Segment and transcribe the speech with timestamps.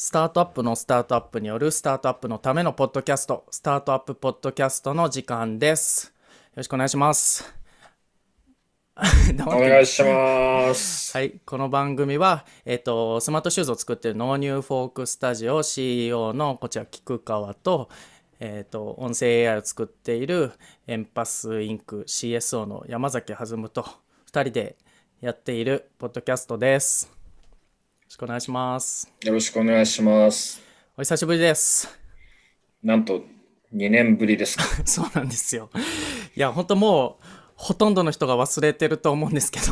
[0.00, 6.06] スタートアップのスタートアップによるスタートアップのためのポッドキャスト、スタートアップポッドキャストの時間です。
[6.06, 6.12] よ
[6.54, 7.52] ろしくお願いします。
[9.44, 11.10] お願いします。
[11.18, 17.88] はい、この番組は、えっと、スマートシューズを作っている No New Folk Studio CEO のこちら菊川と、
[18.38, 20.52] えっと、音声 AI を作っている
[20.86, 22.04] Empath Inc.
[22.06, 23.82] CSO の山崎弾と
[24.30, 24.76] 2人で
[25.20, 27.17] やっているポッドキャストです。
[28.08, 29.12] よろしくお願いします。
[29.22, 30.62] よろしくお願いします。
[30.96, 31.94] お久しぶりです。
[32.82, 33.22] なんと
[33.74, 34.64] 2年ぶりですか。
[34.86, 35.68] そうなんですよ。
[36.34, 39.66] いや、本当もう、ほとんどの人が忘れてると思うんですけど、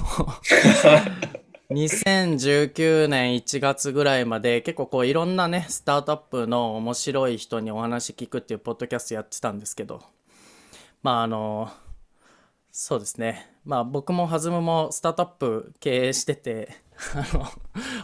[1.74, 10.02] 2019年1月ぐらいまで結構こういろんなね、スタートアップの面白い人にお話聞くっていうポッドキャストやってたんですけど、
[11.02, 11.72] まああの、
[12.78, 13.50] そうですね。
[13.64, 16.76] まあ僕も弾むもスタートアップ経営してて、
[17.14, 17.46] あの、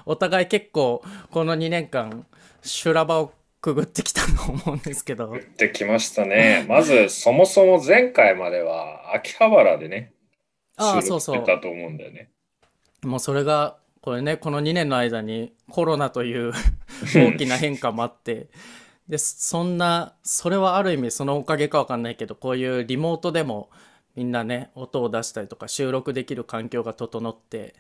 [0.07, 2.25] お互い結構この2年間
[2.63, 6.65] 修羅場をくぐってきたと思うんですけど、降ってきましたね。
[6.71, 10.15] まず、そもそも前回までは秋葉原でね、
[10.77, 12.31] ああそうそうたと思うんだよね。
[13.03, 16.55] もうそれがこれねこの2年の間にコロナという
[17.15, 18.49] 大きな変化もあって
[19.07, 23.69] でそんなそれはある意味そのおかげかわかんないけどこういうリモートでも
[24.15, 27.75] みんなね音を出したりとか収録できる環境が整って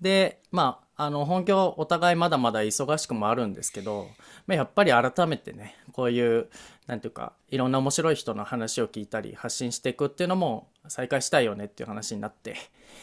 [0.00, 4.08] でまああの本業お互いまだまだ忙しくもあるんですけど、
[4.46, 6.48] まあ、やっぱり改めてねこういう
[6.86, 12.56] なんていうかいろんな面白い人の話を聞いたり発信していくっていうのも再開したいよねっていう話になって。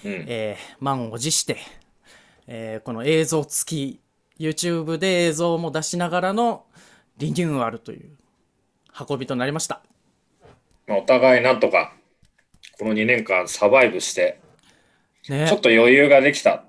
[0.03, 0.25] うん。
[0.27, 1.57] えー満を持して、
[2.47, 4.00] えーこの映像付き
[4.39, 6.66] YouTube で映像も出しながらの
[7.17, 8.09] リニューアルという
[9.09, 9.81] 運びとなりました。
[10.88, 11.94] まあ、お互いなんとか、
[12.77, 14.39] この2年間サバイブして、
[15.29, 16.65] ねちょっと余裕ができた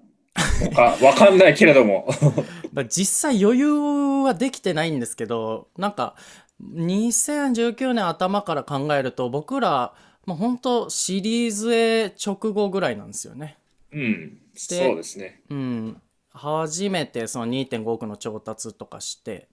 [0.63, 2.09] のか、 わかんないけれども。
[2.73, 6.15] まあ、実際余裕はできてないんですけどなんか
[6.63, 9.95] 2019年頭から考えると僕ら
[10.27, 13.57] もう本当シリーズ A 直後ぐらいなんですよね。
[13.93, 14.39] うん。
[14.55, 15.41] そうですね。
[15.49, 19.49] うん、初めてその2.5億の調達とかして、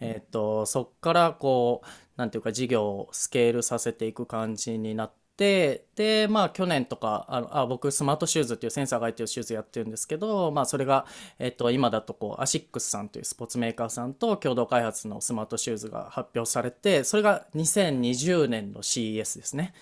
[0.00, 11.06] えっとそっからこうなんていうか事業をスケールさせていく感じになってでまあ去年とかあのあ僕スマートシューズっていうセンサーが入ってるシューズやってるんですけど、まあ、それが、
[11.38, 19.72] えっと今だとこうアシックスさんというスポーツメーカーさんと共同開発のスマートシューズが発表されてそれが2020年の CES ですね。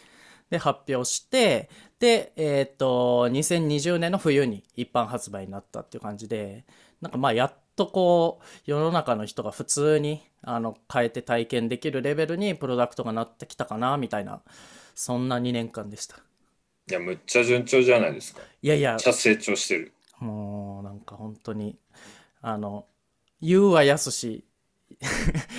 [0.51, 1.69] で発表して
[1.99, 6.65] でえっ、と2020年の冬に一般発売になったっていう感じで
[7.01, 14.41] なんかまあやっとこう世の中の人が普通にあの変えて体験できるレベルにプロダクトがなってきたかなみたいな
[14.95, 16.17] そんな2年間でした
[16.89, 18.41] いや、むっちゃ順調じゃないですか。
[18.63, 19.93] いやいやめっちゃ成長してる。
[20.21, 21.77] もうなんか本当に
[22.41, 22.87] あの
[23.43, 24.45] 言うは安し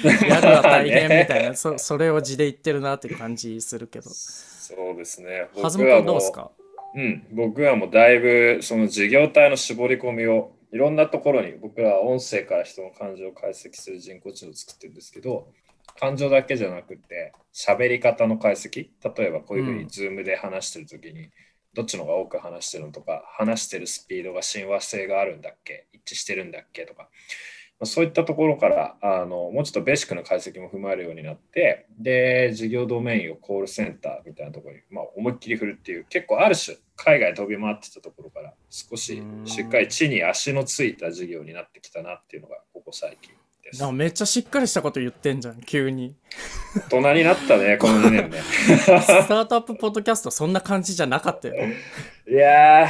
[0.04, 5.50] やるは大変みたいな、 そそれを字で言ってるなっていう感じするけどそうですね。
[5.56, 6.50] はずむくんどうですか？
[6.96, 15.48] うん、僕はもうだいぶその事業体の絞り込みをいろんなところに僕らは音声から人の感情を解析する人工知能を作ってるんですけど
[16.00, 18.90] 感情だけじゃなくて喋り方の解析。
[19.04, 19.78] 例えばこういうふううん。
[19.78, 21.30] に Zoom で話してる時に
[21.74, 27.04] どっちの方が多く話してるのとか話してるスピードが親和性があるんだっけ一致してるんだっけとか。
[27.04, 27.12] まあ
[27.84, 43.32] そういったところからあのもうちょっとベーシックな解析も踏まえるようになってで事業ドメインをコールセンターみたいなところに、まあ、思いっきり振るっていう結構ある種海外飛び回ってたところから少ししっかり地に足のついた事業になってきたなっていうのがここ最近
[43.72, 43.92] です。
[43.92, 46.16] めっちゃしっかりしたこと言ってんじゃん急に。
[46.90, 48.40] 大人になったねこの2年ね。
[48.42, 48.86] ス
[49.28, 51.56] タートアップポッドキャストそんな感じじゃなかったよ。
[52.28, 52.90] いやー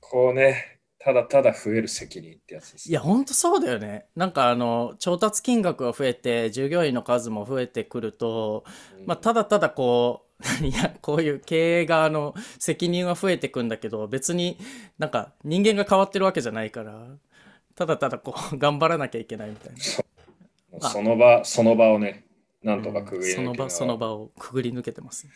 [0.00, 0.69] こうね
[1.02, 2.90] ただただ増える責任ってやつです。
[2.90, 4.04] いやほんとそうだよね。
[4.14, 8.64] なんかあの調達金額が増えて従業員の数も増えてくると、
[9.06, 10.30] まあ、ただただこう
[10.64, 14.58] いやこういう経営側の責任は増えてくんだけど別に
[14.98, 17.06] なんか人間が変わってるわけじゃないから
[17.74, 20.88] ただただこう 頑張らなきゃいけないみたいな。
[20.88, 22.24] その場その場をね
[22.62, 23.64] なんとかくぐり抜けそのながら。
[23.64, 25.26] 場その場をくぐり抜けてます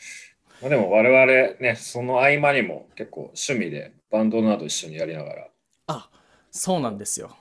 [0.63, 5.49] まあ、でも我々ねその合間にも結構趣味でバンドなど一緒にやりながら
[5.87, 6.09] あ
[6.51, 7.37] そうなんですよ。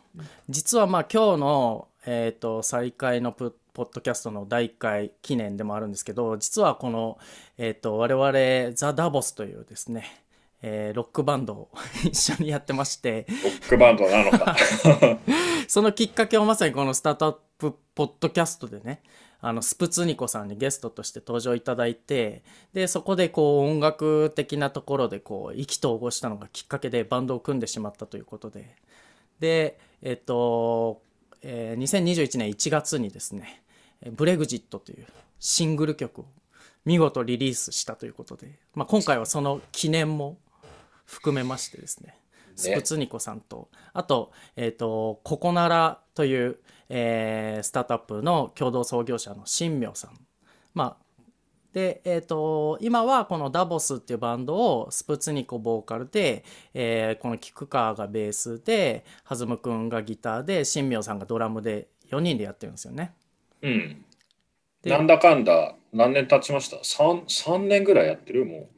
[0.49, 7.17] 実はまあ今日の、えー、と再開のプポッドキャストの第1回記念でもあるんですけど実はこの、
[7.57, 10.05] えー、と我々ザ・ダボスというですね、
[10.61, 11.69] えーロックバンドを
[12.03, 14.55] 一緒にやってましてロックバンドなのか。
[15.67, 19.01] そのきっかけをまさにこのスタートアップポッドキャストでね
[19.45, 28.75] あのスプツニコさんにゲストとして登場いただいてでそこでこう音楽的なところでこう意気投合したのがきっかけでバンドを組んでしまったということで。
[29.39, 31.01] でえっと
[31.41, 33.61] えー2021年1月にですね
[34.15, 35.05] 「ブレグジット」という
[35.41, 36.25] シングル曲を
[36.85, 40.37] 見事リリースしたということで、まあ、今回はその記念も
[41.05, 42.17] 含めましてですね
[42.55, 43.69] スプツニコさんと。
[43.93, 46.59] あと,、えー、とココナラという、
[46.89, 50.11] えースタートアップの共同創業者の新明さん。
[50.73, 51.03] まあ
[51.73, 63.13] で、えー、と今はこのダボスっていうバンドをスプツニコボーカルで、えーこの菊川がベースで弾むくんがギターで新明さんがドラムで4人でやってるんですよね。
[63.61, 64.05] うん。
[64.83, 68.45] でなんだかんだ何年経ちました？3, 3年ぐらいやってる？
[68.45, 68.69] も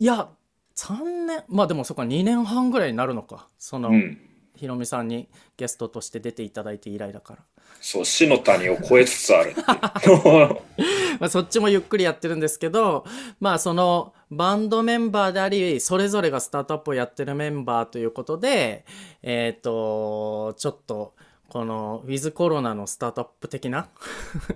[0.00, 0.28] いや
[0.76, 3.92] 3年まあでもそこか2年半ぐらいになるのかその、う。
[3.92, 4.18] うん。
[4.56, 7.40] ひろみさんにゲストとして出ていただいて以来だから。
[7.80, 9.54] そう、死の谷を越えつつある。
[11.20, 13.04] まあ、そっちもゆっくりやってるんですけど
[13.40, 18.84] まあそのバンドメンバーでありそれぞれがスタートアップをやってるメンバーということで
[19.22, 21.14] えっ、とちょっと
[21.48, 23.88] このウィズコロナのスタートアップ的な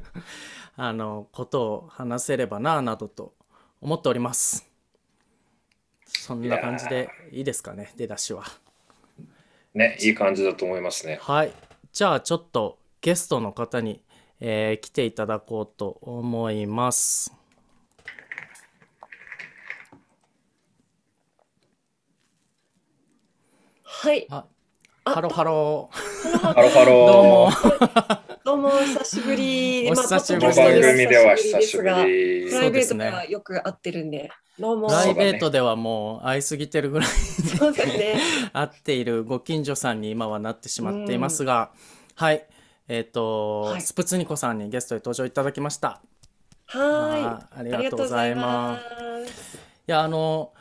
[0.76, 3.34] あのことを話せればななどと
[3.80, 4.67] 思っております
[6.22, 8.44] そんな感じでいいですかね出だしは。
[9.74, 11.18] ね、いい感じだと思いますね。
[11.22, 11.52] はい。
[11.92, 14.02] じゃあちょっとゲストの方に、
[14.40, 17.32] えー来ていただこうと思います。
[23.84, 24.26] はい。
[24.30, 24.44] あ
[25.04, 25.90] あハロハロ
[26.42, 27.50] ハロハロどうも。
[28.44, 29.88] どうもお久しぶり。
[29.90, 32.48] お久しぶり番組では久しぶ久しぶり。
[32.50, 34.30] プライベートそうでよく会ってるんで。
[34.58, 34.88] どうも。
[34.88, 38.20] プライベートではもう会いすぎてるぐらいそうですね。
[38.52, 41.70] 会っているご近所さんに今はなってしまっていますが、
[42.16, 42.44] はい
[42.88, 46.00] えっ、と、はいスプツニコさんにゲストで登場いただきました
[46.66, 47.70] はい。
[47.70, 49.56] がとうございますありがとうございます。
[49.56, 50.52] いやあの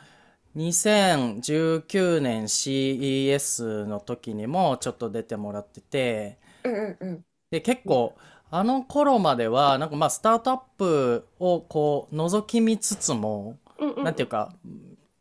[0.56, 7.24] 2019年 CES の時にもちょっと出てもらっててうんうんうん。
[7.50, 8.14] で結構
[8.48, 14.04] あの頃まではなんかまあスタートアップをこう覗き見つつもうんうん。
[14.04, 14.54] なんていうか、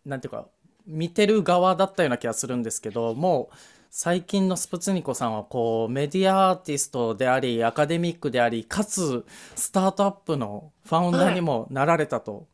[0.05, 0.47] なんていうか、
[0.85, 3.55] 見てる側だったような気がするんですけど、もう
[3.89, 9.25] 最近のスプツニコさんはこうメディアアーティストであり、アカデミックであり、かつ
[9.55, 12.47] スタートアップだファウンダーにもなられたと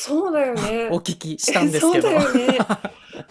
[0.00, 0.88] そうだよね。
[0.92, 2.08] お聞きしたんですけど。
[2.08, 2.58] そうだよね。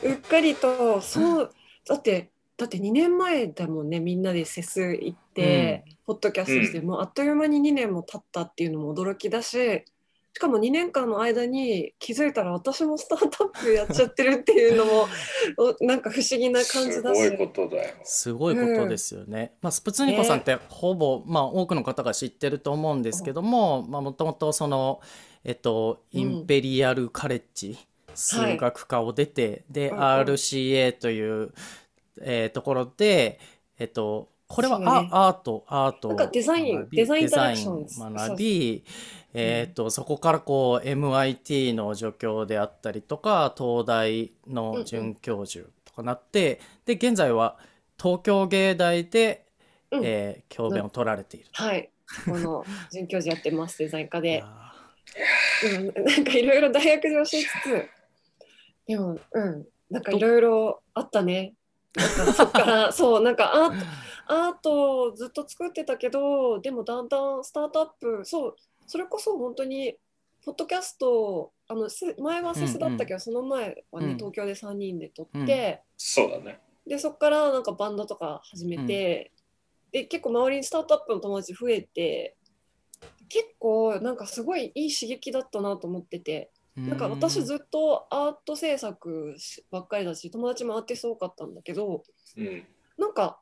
[0.03, 1.51] うっかりと、 そう、
[1.88, 9.86] だって、だって2年前だもんね、みんなでセス行って、ポッドキャストして、もうあっという間に2年も経ったっていうのも驚きだし、
[10.38, 15.07] しかも2年間の間に気づいたら私もスタートアップやっちゃってるっていうのも
[15.57, 17.24] おなんか不思議な感じだし。
[17.24, 17.95] すごいことだよ。
[18.04, 19.54] すごいことですよね。
[19.63, 25.01] まあ、スプツニコさんってほぼ、まあ、多くの方が知ってると思うんですけどももともとその、
[25.44, 26.19] えっと、うん。
[26.19, 27.75] インペリアルカレッジ、
[28.13, 31.51] 数学科を出て、で、うんうん RCA という、
[32.22, 33.39] えーところで、
[33.80, 35.10] えっと、これはア,、ね。
[35.12, 36.10] アートアート。
[36.10, 38.84] をなんかデザインデザインデザイインタラクションン学び、
[39.34, 47.58] えー、とそこからこう MIT の助教であったりとか東大の准教授とかなって、で現在は
[48.02, 49.46] 東京芸大で、
[49.92, 50.02] うん。
[50.04, 51.50] えー教鞭を取られている。
[51.54, 51.90] はい。
[52.26, 54.44] この准教授やってますデザイン科で。
[55.64, 57.90] うん、なんかいろいろ大学で教えつつ
[58.88, 59.66] でもうん。
[59.90, 61.54] なんかいろいろあったね。
[61.96, 63.86] なんかそっから そうなんかアート
[64.27, 68.55] アートをずっと作ってたけどでもだんだんスタートアップそう
[68.86, 69.96] それこそ本当に
[70.46, 74.17] ポッドキャストあのす前はセスだったけど、その前はね、うん。
[74.17, 76.62] 東京で3人で撮って、そうだね。
[76.88, 79.34] でそこからなんかバンドとか始めて、
[79.91, 82.36] で結構周りにスタートアップの友達増えて
[83.29, 92.03] 結構なんかすごいいい刺激だったなと思っててーなんか私ずっとアート制作しばっかりだし友達もアーティスト多かったんだけど
[92.38, 92.65] うん。
[92.98, 93.39] なんかあ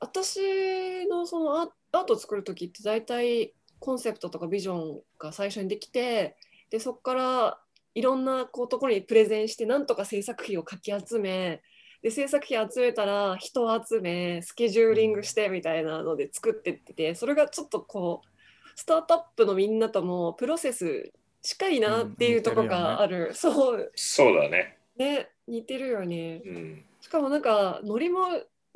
[0.00, 6.36] 私のそのアアート作る時って大体コンセプトとかビジョンが最初にできて
[6.70, 7.58] でそこから
[7.94, 11.62] いろんなこうところにプレゼンしてなんとか制作費をかき集め
[12.02, 18.28] で制作費集めたら人を集めスケジューリングしてみたいなので作ってっててそれがちょっとこう
[18.76, 24.76] スタートアップのみんなともプロセス近いなっていうところがある、そうそうだね。
[24.96, 26.42] ね似てるよね。
[26.44, 26.84] うん。
[27.00, 28.26] しかもなんかノリも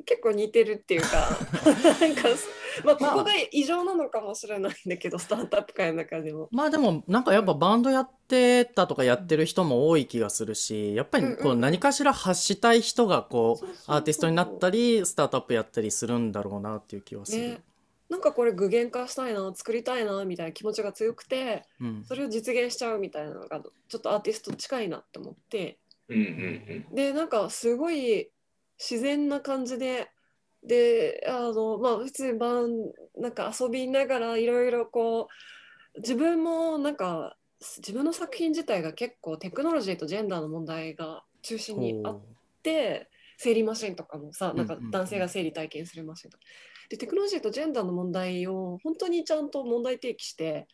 [0.05, 1.37] 結構似てるっていうか
[1.99, 2.23] なんか
[2.83, 6.49] まあここが異常なのかもしれないんだけどスタートアップ界の中でも。
[6.51, 11.49] まあでもなんかやっぱバンドやってたとかやってる人も多い気がするしやっぱりこうん。
[11.51, 17.41] ううん何かしら発したい人がこそうアーティストになったりスタートアップやったりするんだろうなっていう気はする。
[17.41, 17.61] ね。
[18.09, 22.05] なんかこれ具現化したいな作りたいなみたいな気持ちが強くてうん。
[22.05, 25.79] それを実現しちゃうみたいなのがちょっとアーティスト近いなって思って。
[26.07, 26.95] うんうん。
[26.95, 28.29] でなんかすごい
[28.79, 30.09] 自然な感じで
[30.63, 32.69] であのまあ普通に晩
[33.17, 35.27] なんか遊びながらいろいろこ
[35.95, 37.37] う自分もなんか
[37.77, 42.21] 自分の作品自体が結構テクノロジーとジェンダーの問題が中心にあっほ
[42.63, 46.43] て生理マシンとかもさなんか男性が生理体験するマシンとか。
[46.89, 50.67] でテクノロジーとジェンダーの問題を本当にちゃんと問題提起して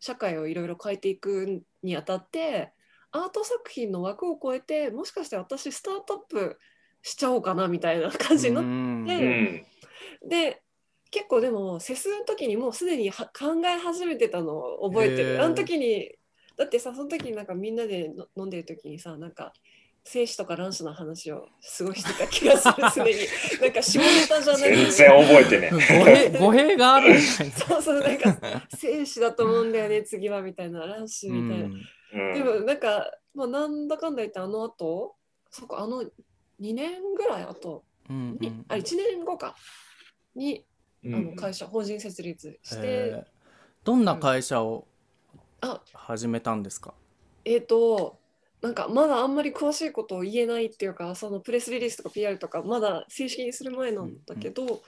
[0.00, 2.72] 社会をいろいろ変えていくにあたって
[3.10, 6.58] アート作品の枠を超えてもしかして私スタートアップ
[7.02, 9.04] しちゃおうかなみたいな感じになっうん。
[9.06, 10.28] でうん。
[10.28, 10.62] で
[11.10, 15.42] 結構でもセスの時にもうすでには考え始めてたのを覚えてる。
[15.42, 16.10] あの時に
[16.56, 19.52] だってさその時になんかみんなでの飲んでる時にさなんか
[20.04, 23.20] 精子とか卵子の話をすごいしてた気がするすでに。
[23.60, 27.18] なんか下ネタじゃなく全然覚えてね語弊語弊がある。
[27.20, 28.36] そうそうなんか
[28.76, 32.34] 精子だと思うんだよね次はみたいな卵子みたいな、うん。
[32.34, 35.14] でもなんか、まあ、なんだかんだ言ってあの後
[35.50, 36.04] そっかあの
[36.60, 39.54] 2年ぐらい後うんに、あ1年後か。
[40.34, 40.64] に
[41.04, 43.24] うんあの会社、法人設立して、えー。
[43.84, 44.86] どんな会社を
[45.60, 45.80] あ。
[45.92, 46.94] 始めたんですか、
[47.44, 48.18] えっ、と
[48.60, 54.82] なんかまだあんまり詳しいことを言えないっていうかそのプレスリリースとか PR とかまだ正式にする前なんだけど、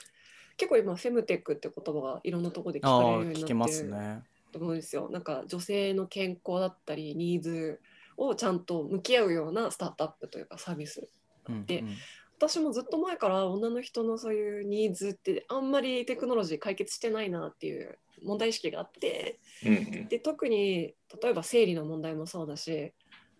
[0.57, 4.23] 結構今フェムテックって言葉がいろんなところで聞かれるように聞きますなってるね。
[4.51, 5.09] と思うんですよ。
[5.09, 7.79] なんか女性の健康だったりニーズ
[8.17, 10.99] をちゃんと向き合うようなスタートアップというかサービス。
[10.99, 11.20] うん
[11.65, 11.95] でうん。
[12.37, 20.07] 私もずっと前から女の人のそういうニーズってあんまりテクノロジー解決してないなっていう問題意識があってうんうん。
[20.07, 22.93] で特に例えば生理の問題もそうだし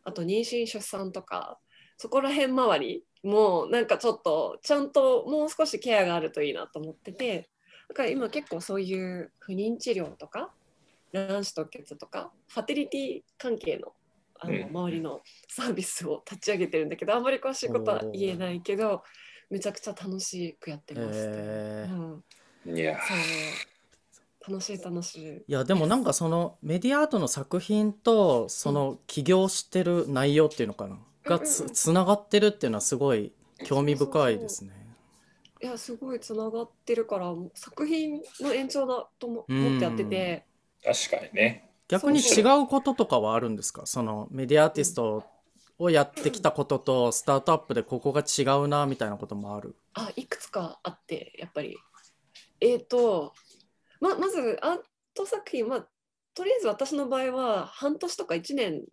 [0.03, 1.58] あと妊娠出産とか
[1.98, 7.50] そこら辺周りもなんかちょっとちゃんともう少しケアがあるといいなと思ってて
[7.89, 10.51] だから今結構そういう不妊治療とか
[11.12, 13.93] 卵子凍結とかファテリティ関係の
[14.41, 14.63] あのうん。
[14.65, 19.03] 周りのサービスを立ち上げてるんだけどあんまり詳しいことは言えないけど
[19.50, 22.19] めちゃくちゃ楽しくやってます、へー。
[22.65, 23.00] うん、いや。
[23.00, 23.17] そう。
[24.50, 25.38] 楽しい楽しい。
[25.38, 30.98] いやでもなんかそのメディアアートの作品とその起業してる内容っていうのかな？
[31.25, 33.31] がつつながってるっていうのはすごい
[33.65, 34.71] 興味深いですね。
[35.62, 40.43] いやすごいつながってるから作品の延長だと思ってやってて、
[40.83, 43.86] 確かにね逆に違うこととかはあるんですか？
[43.86, 45.24] そのメディアアーティスト
[45.77, 49.75] をやってきたこととスタートアップでここが違うなみたいなこともある？
[49.93, 51.77] あいくつかあってやっぱり。
[52.62, 53.33] えっ、と
[54.00, 54.79] ままずアー
[55.13, 55.88] ト作品まあ
[56.33, 58.83] とりあえず私の場合は半年とか1年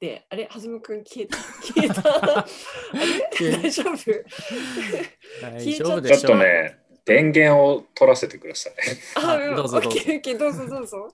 [0.00, 0.46] であれ？
[0.50, 1.38] はずむくん消えた。
[1.62, 2.36] 消えた。
[2.40, 2.46] あ
[3.40, 3.52] れ？
[3.62, 3.96] 大丈夫？
[5.40, 8.72] 大えちゃった丈夫でしょちょっとね電源を取らせてください。
[9.16, 9.56] あ、あうん。
[9.56, 9.98] どうぞどうぞ。
[10.38, 11.08] どうぞどうぞ。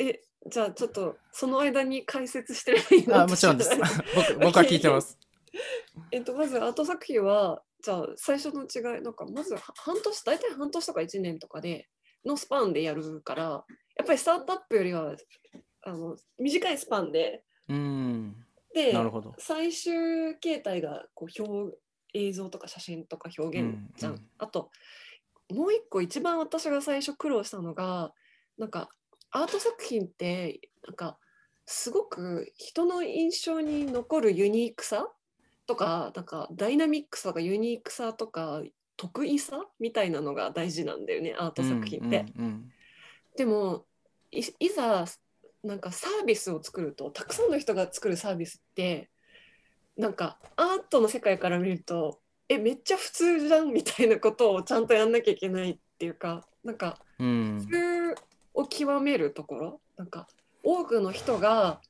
[0.00, 3.20] え、じゃあちょっとその間に解説してればいいの？
[3.20, 3.70] あもちろんです。
[4.14, 5.18] 僕僕は聞いてます。
[6.10, 11.88] えっと、まずアート作品は、じゃあ最初の違い、なんかまずは半年、大体半年とか1年とかで
[12.24, 13.64] のスパンでやるから、
[13.96, 15.16] やっぱりスタートアップよりは
[15.82, 19.34] あの短いスパンで、うんでなるほど。
[19.38, 21.76] 最終形態がこう表
[22.14, 24.12] 映像とか写真とか表現じゃん。
[24.12, 24.70] うんうんあと
[25.52, 28.14] もう一個一番私が最初苦労したのが
[28.56, 28.88] なんか
[29.30, 31.18] アート作品ってなんか
[31.66, 35.08] すごく人の印象に残るユニークさ
[35.66, 38.62] とかなんかダイナミックさがユニークさとか
[38.96, 42.26] 得意さみたいなのが大事なんだよねアート作品って。
[42.36, 42.72] うんうん
[43.36, 43.86] でも
[44.32, 45.06] いいざ
[45.62, 49.10] なんかサービスを作るとたくさんの人が作るサービスって
[49.96, 58.14] なんかアートの世界から見るとえめっちゃ普通じゃんみたいなことをちゃんとやんなきゃいけないっていうかなんかうんうん普通
[58.60, 59.80] を極めるところ？
[59.96, 60.28] なんか
[60.62, 61.80] 多くの人が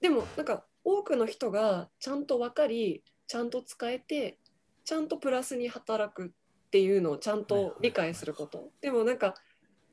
[0.00, 4.38] でもなんか多くの人がちゃんと分かりちゃんと使えて
[4.84, 9.34] ちゃんとプラスに働くっていうのをちゃんと理解すること、でもなんか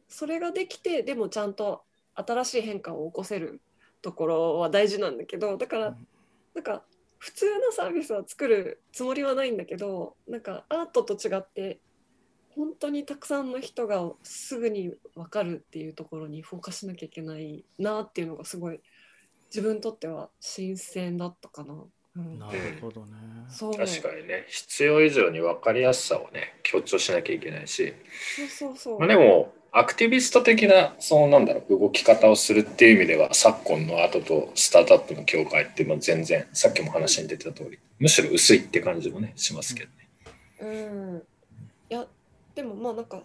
[0.08, 3.62] それができてでもちゃんと新しい変化を起こせる
[4.02, 5.96] ところは大事なんだけどだから
[6.54, 6.84] なんか
[7.18, 11.80] 普通のサービスは作るつもりはないんだけどなんかアートと違って
[12.56, 18.80] 本当にたくさんの人がすぐに分かるっていうところにフォーカスしなきゃいけないなっていうのがすごい
[19.48, 21.74] 自分にとっては新鮮だったかな。
[22.16, 23.14] うんなるほどね。
[23.50, 27.94] そう確かにね必要以上に分かりやすさをね強調しなきゃいけないし、
[28.38, 29.00] そうそうそう。
[29.00, 40.04] まあ、でもアクティビスト的なそのなんだろう動き方をするっていう意味では昨今のアートとスタートアップの境界ってまあ全然さっきも話に出てた通りむしろ薄いって感じもねしますけどね。
[40.62, 40.66] う
[41.16, 41.24] ん、
[41.90, 42.06] いや
[42.56, 43.22] でもまあなんか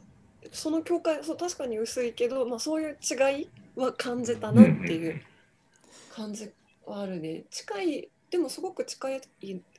[0.52, 5.20] その境界そう確かに薄いけど、まあ、そういう違いは感じたなっていう
[6.14, 6.50] 感じ
[6.87, 7.44] はあるね。
[7.50, 9.20] 近いでもすごく近い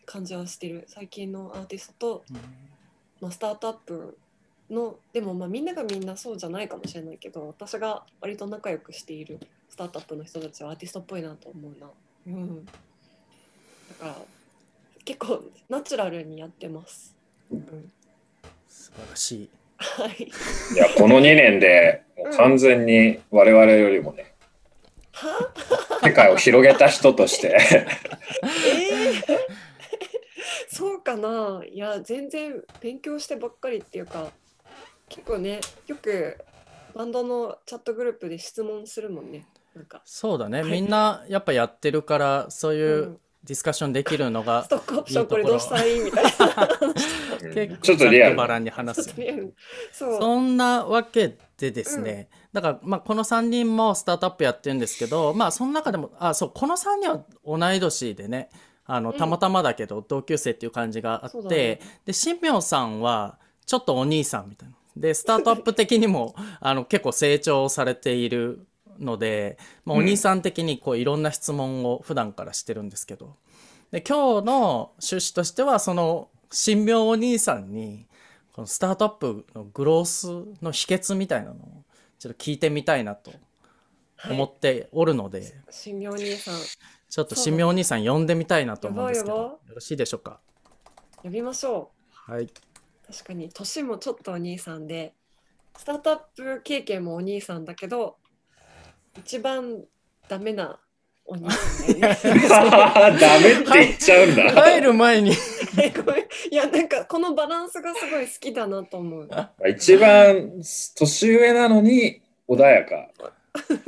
[0.05, 2.37] 感じはしてる最近のアーティストとうん。
[3.21, 4.17] まあ、スタートアップ
[4.69, 9.39] のでもまあみんながみんなそうじゃないかもしれないけど私が割と仲良くしている
[9.69, 11.87] スタートアップの人たちはアーティストっぽいなと思うな。
[12.27, 12.71] うん、だ
[13.99, 14.15] から
[15.05, 17.15] 結構ナチュラルにやってます。
[17.51, 17.91] うん、
[18.95, 19.49] 素晴らしい。
[19.77, 20.23] はい。
[20.23, 24.33] いや、この2年で、もう完全に我々よりもね、
[25.13, 25.51] は？
[26.03, 27.57] 世界を広げた人として、
[28.43, 29.39] えー？
[30.75, 31.63] そうかな。
[31.69, 34.31] いや全然勉強してばっかりっていうか
[35.09, 36.37] 結構ねよく
[36.95, 39.45] バンドのチャットグループで質問するもんね。
[39.75, 40.61] なんか、そうだね。
[40.61, 40.71] はい。
[40.71, 45.57] みんなやっぱやってるから、そういううんディスカッションできるのが ス、トックオプションこれいいところ。
[45.57, 46.31] どうしたらいいみたいな。
[47.53, 49.15] 結構ちょっとリアルざっくばらんに話す
[49.93, 58.49] そんなわけでですね、だから、まあ、この3人もスタートアップやってるんですけど、まあ、その中でも、あ、そう、この3人は同い年でね、
[58.85, 59.17] あの、うん。
[59.17, 61.79] たまたまだけど、同級生っていう感じがあって、そうだね。
[62.05, 64.75] で、新明さんは、ちょっとお兄さんみたいな。
[64.97, 68.65] で、スタートアップ的にも、あの、結構成長されている
[68.99, 73.35] ので、まあ、お兄さん的にこう、いろんな質問を普段からしてるんですけど、
[73.91, 78.07] で、今日の趣旨としては、その、新明お兄さんに、
[78.53, 80.27] このスタートアップのグロース
[80.61, 81.83] の秘訣みたいなのを
[82.17, 83.31] ちょっと聞いてみたいなと
[84.17, 86.55] はい思っておるので、神妙兄さん。
[87.09, 89.35] ちょっと新明お兄さん呼んでみたいなと思うんですけど。
[89.35, 90.39] よろしいでしょうか？
[91.23, 92.43] 呼びましょはい。
[92.43, 92.49] う
[93.07, 95.15] 確かに年もちょっとお兄さんで
[95.77, 98.17] スタートアップ経験もお兄さんだけど
[99.17, 99.83] 一番
[100.27, 100.79] ダメな
[101.25, 104.51] お兄さんだよねダメって言っちゃうんだ。
[104.61, 105.31] 入る前に
[105.77, 109.29] えごめんいやなんかこのバランスがすごい好きだなと思う。
[109.69, 110.61] 一番
[110.95, 113.09] 年上なのに穏やか。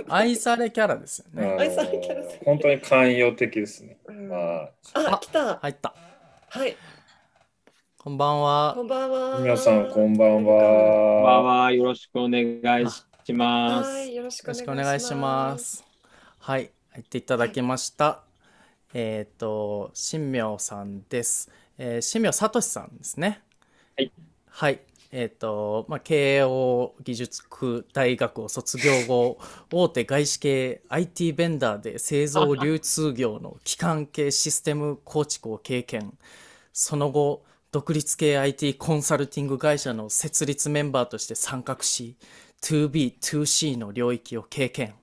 [0.08, 1.56] 愛されキャラですよね。
[1.60, 3.98] 愛されキャラ本当に寛容的ですね。
[4.06, 5.96] うんまあ、あ来た入った。
[6.50, 6.76] はい
[7.98, 8.84] こんばんはこ。
[8.84, 9.40] んばんは。
[9.40, 10.56] 皆さんこんばんこんばん
[11.24, 11.42] は。
[11.44, 11.72] は。
[11.72, 13.90] よろしくお願いします。
[13.90, 15.78] はいよろしくおお願いしまます。
[15.78, 15.86] す。
[16.40, 18.24] はい、入っていただきました。
[18.94, 21.50] えっ、と、新明さんです。
[21.78, 23.42] えー、新明聡さんですね。
[23.96, 24.12] はい。
[24.50, 24.80] はい。
[25.12, 29.38] えっ、と、まあ、慶応義塾大学を卒業後、
[29.72, 36.18] 大手外資系 IT ベンダーで製造流通業の基幹系システム構築を経験。
[36.74, 42.16] その後、独立系 IT コンサルティング会社の設立メンバーとして参画し、
[42.62, 44.94] 2B、2C の領域を経験。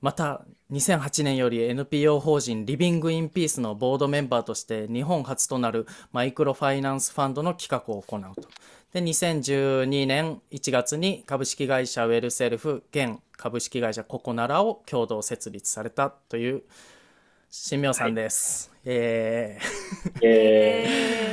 [0.00, 8.48] また、2008年より NPO 法人リビング・イン・ピースのボードメンバーとして日本初となるマイクロファイナンスファンドの企画を行うと。
[8.92, 16.62] で、2012年1月に株式会社ウェルセルフ、現株式会社ココナラを共同設立されたという
[17.50, 18.72] 新明さんです。
[18.84, 20.84] えーえ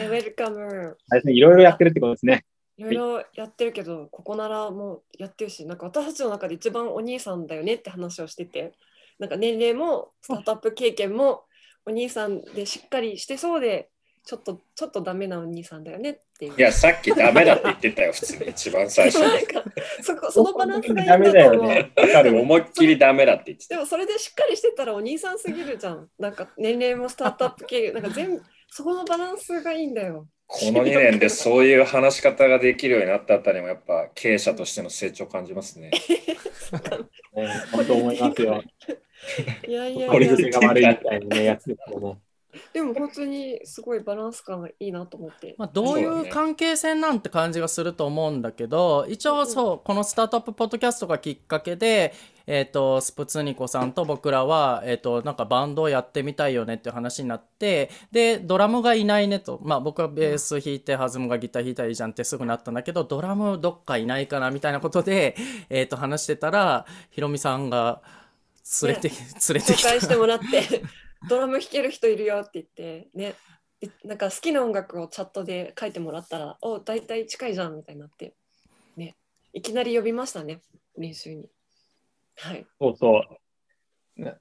[0.03, 0.57] えー、ウェルカム。
[0.59, 2.45] ー、あれですね、いろいろやってるってことですね。
[2.79, 8.73] いろいろやってるけど、ここならもやってるし、なんか私たちの中で一番お兄さんだよねって話をしてて、
[9.19, 11.43] なんか年齢もスタートアップ経験も
[11.85, 13.89] お兄さんでしっかりしてそうで、
[14.23, 16.53] ちょっとちょっとダメなお兄さんだよねっていう。
[16.57, 19.23] いや、さっきダメだって言ってたよ、普通に一番最初に。
[19.23, 19.63] なんか
[20.01, 21.69] そこ そのバランスがいいんダメだだと思う。
[21.69, 21.91] よね。
[21.97, 22.39] わかる。
[22.39, 23.75] 思いっきりダメだって言ってた。
[23.75, 26.09] でもそれでしっかりしてたらお兄さんすぎるじゃん。
[26.17, 30.27] なんか年齢もスタートアップ経験、なんか全部そこのバランスがいいんだよ。
[30.51, 35.91] この2年でそういう話し方ができるようになったあたりもやっぱ経営者としての成長を感じますね。
[35.91, 35.99] ね
[37.71, 38.63] 本当思いますよ。
[39.67, 42.17] いやいやこれいや、癖が悪いみたいなね、やつですよね。
[42.73, 45.55] でも本当にすごいバランス感がいいなと思って。
[45.57, 52.13] まあ、どういそう関係性なんて感じがすると思うんだけど一応そうこのスタートアップポッドキャストがきっかけで、
[52.47, 65.35] えー、とスプツニコさんと僕らは、えー、となんかバンドをやってみたいよねっていう話になってでドラムがいないねと、まあ、僕はベース弾いて弾むがギター弾いたらいいじゃんってすぐなったんだけどドラムどっかいないかなみたいなことで、
[65.69, 68.01] えー、と話してたらひろみさんが
[68.83, 69.17] 連れて、連
[69.55, 69.89] れてきた。
[69.89, 70.83] 紹介してもらって
[71.27, 73.35] ドラム弾ける人いるよって言ってね。
[73.81, 78.33] でなんか好きな音楽をチャットで書いてもらったら「お大体近いじゃん」みたいになって
[78.97, 79.15] ね。
[79.53, 80.61] いきなり呼びましたね
[80.97, 81.49] 練習に。
[82.35, 82.65] はい。
[82.79, 83.23] そうそ
[84.17, 84.21] う。
[84.21, 84.37] な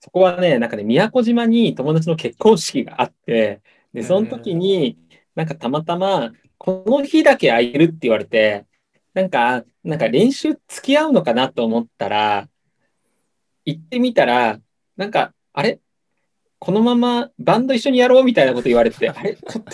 [0.00, 3.60] そこはね、なんかね、宮古島に友達の結婚式があって、
[3.92, 4.96] で、その時に、
[5.34, 8.66] なんかたまたま、この日だけ空いてるって言われて、
[9.12, 12.48] なんか、なんか練習付き合うのかなと思ったら、
[13.66, 14.58] 行ってみたら、
[14.96, 15.80] なんか、あれ？
[16.60, 19.70] このままバンド一緒にやろうみたいなこと言われて、 あれちょっと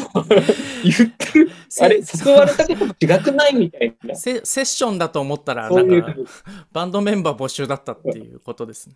[0.84, 1.50] 言ってる？
[1.80, 4.14] あれ誘われたことと違くないみたいな？
[4.14, 6.26] セセッションだと思ったらそなかうんいう、
[6.72, 8.94] バンドメンバー募集だったっていうことですね。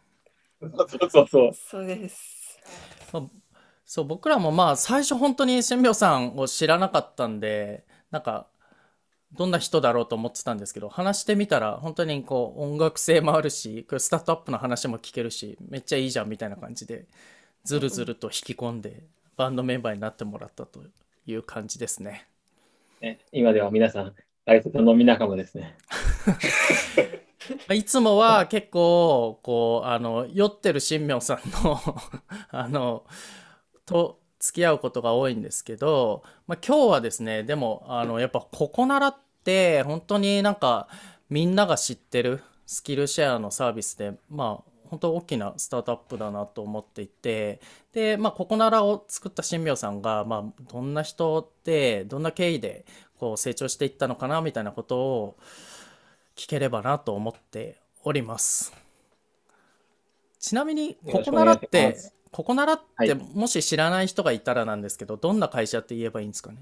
[0.61, 1.51] そうそうそう。
[1.53, 2.51] そうです
[3.85, 8.47] そう僕らもまあ最初本当に新明さんを知らなかったんでなんか
[9.33, 17.07] どんな人だろうと思ってたんですけど話してみたら本当にこう音楽性もあるしこれスタートアップの話も聞けるしめっちゃいいじゃんみたいな感じで
[17.65, 19.03] ずるずると引き込んで
[19.37, 20.83] バンドメンバーになってもらったと
[21.27, 22.27] いう感じですね。
[23.01, 25.77] ね今では皆さん、大切な飲み仲間ですね。
[27.73, 31.81] いつもは結構こうあの酔ってる新明さんの
[32.51, 33.05] あの
[33.87, 40.89] と付き合うことが多いんですけど、まあ、今日はですねでもあのやっぱここならって本当になんか
[41.29, 47.61] みんなが知ってるスキルシェアのサービスでまあ本当大きなスタートアップだなと思っていて
[47.93, 52.85] でまあここならを作った新明さんがまあどんな人でどんな経緯で
[53.19, 55.37] こう成長していったのかなみたいなことを
[56.37, 58.73] 聞ければなと思っております。
[60.39, 61.95] ちなみに、ここならって
[62.33, 66.57] ここならっはいて、もし知らない人がいたらなんですけど、どんな会社って言えばいいんですかね？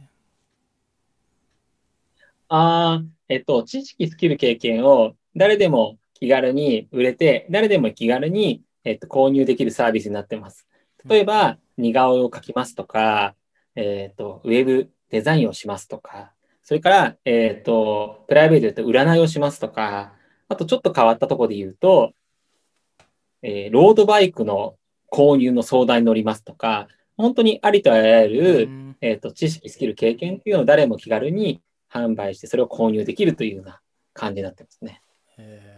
[2.49, 10.67] ああ、えっと、知識、スキル、経験を誰でも気軽に売れて、誰でも気軽に、えっと、購入できるサービスになってます。
[11.09, 13.37] 例えば、似顔絵を描きますとか、
[13.77, 16.33] えっと、ウェブデザインをしますとか、
[16.65, 20.13] それから、えっと、プライベートで言うと占いをしますとか、
[20.49, 22.13] あとちょっと変わったところで言うと、
[23.43, 24.75] えーロードバイクの
[25.13, 33.81] 購入の相談に乗りますとか、本当にありとあらゆる、うんえっと、知識、スキル、経験っていうのを誰も気軽に販売して、それを購入できるというような
[34.13, 35.01] 感じになってますね。
[35.39, 35.78] えー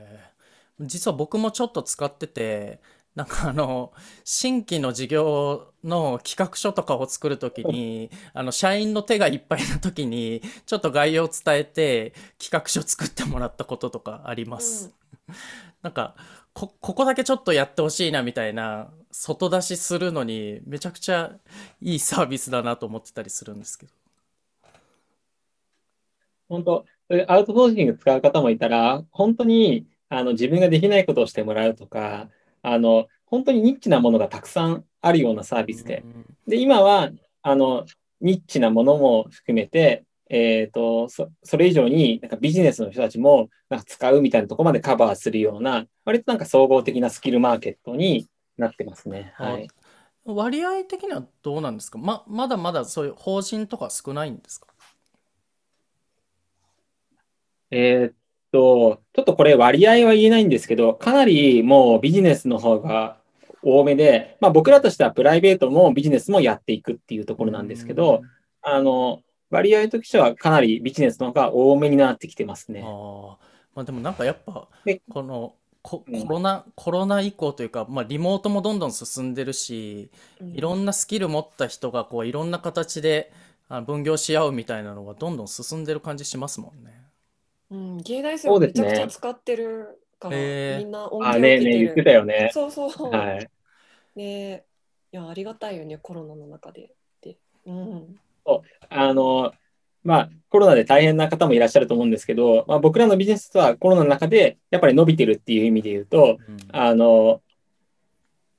[0.81, 2.81] 実は僕もちょっと使ってて、
[3.15, 3.93] なんかあの、
[4.25, 14.95] 新規の事業の企画書とかを作るときに、あの、社員の手がいっぱいなときに、ちょっと概要を伝えて、企画書作ってもらったこととかあります。
[15.83, 16.15] なんか
[16.53, 21.33] こ、ここだけちょっとやってほしいなみたいな、外出しするのに、めちゃくちゃ
[21.81, 23.93] いいサービスだなと思ってたりするんですけど。
[26.49, 26.85] 本当、
[27.29, 32.29] アウトソーシング使う方もいたら、本当にあの自分ができないことをしてもらうとか、
[32.63, 36.07] あの本当にニッチなものがたくさんあるようなサービスでう。
[36.07, 37.11] んで、今は
[37.43, 37.87] あの
[38.21, 49.33] ニッチなものも含めて、えっと、そそれ以上になんかビジネスの人たちもなんか使うみたいなところまでカバーするような、割となんか総合的なスキルマーケットになってますね。
[49.37, 49.69] はい。
[50.25, 51.99] 割合的にはどうなんですか？
[51.99, 54.67] ま、まだまだそういう法人とか少ないんですか？
[57.71, 58.15] えーっ
[58.53, 63.19] と、ちょっとこれ割合は言えないんですけど、かなりもうビジネスの方が
[63.63, 68.23] 多めで、まあ僕らとしてはプライベートもビジネスもやっていくっていうところなんですけど、
[68.63, 72.81] あの、割合としてはかなりビジネスの方が多めになってきてますね。
[72.81, 73.37] うんあー
[73.75, 80.11] まあでもなんかやっぱでこのコうんコロナ、コロナ以降というか、まあ、リモートもどんどん進んでるし
[80.41, 83.33] うんいろんなスキル持った人がこういろんな形で
[83.69, 87.10] あ分業し合うみたいなのがどんどん進んでる感じしますもんね。
[87.71, 92.03] うん、芸大生めちゃくちゃ使ってるから、へーみんな恩あ、恵をねえねえ言って。
[92.03, 92.51] たよね。
[92.53, 93.11] そうそう。
[93.11, 93.49] はい。
[94.17, 94.65] ね
[95.13, 96.93] いや、ありがたいよね、コロナの中で。
[97.23, 98.17] でうん。
[98.89, 99.53] あの、
[100.03, 107.43] まあ、コロナで大変な方もいらっしゃると思うんですけど、まあ、僕らのビジネスはコロナの中でやっぱり伸びてるっていう意味で言うと、うんあの、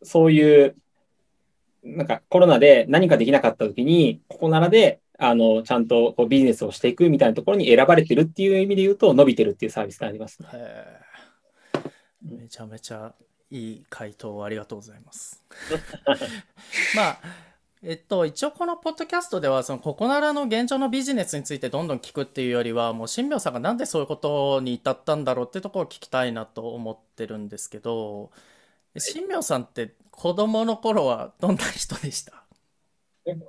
[0.04, 0.76] そういう、
[1.84, 10.49] なんかコロナで何かできなかった時に、ここならで、あの、ちゃんとこうビジネスをしていくみたいなところに選ばれてるっていう意味で言うと、伸びてるっていうサービスになりますね。
[12.21, 13.13] めちゃめちゃ
[13.49, 15.43] いい回答をありがとうございます。
[16.93, 17.21] まあ
[17.84, 28.31] えっと一応このポッドキャストではそのここならの現状のビジネスについてどんどん聞くっていうよりはもう新明さんがなんでそういうことに至ったんだろうってところを聞きたいなと思ってるんですけど
[28.97, 32.45] 新明さんって子供の頃はどんな人でした？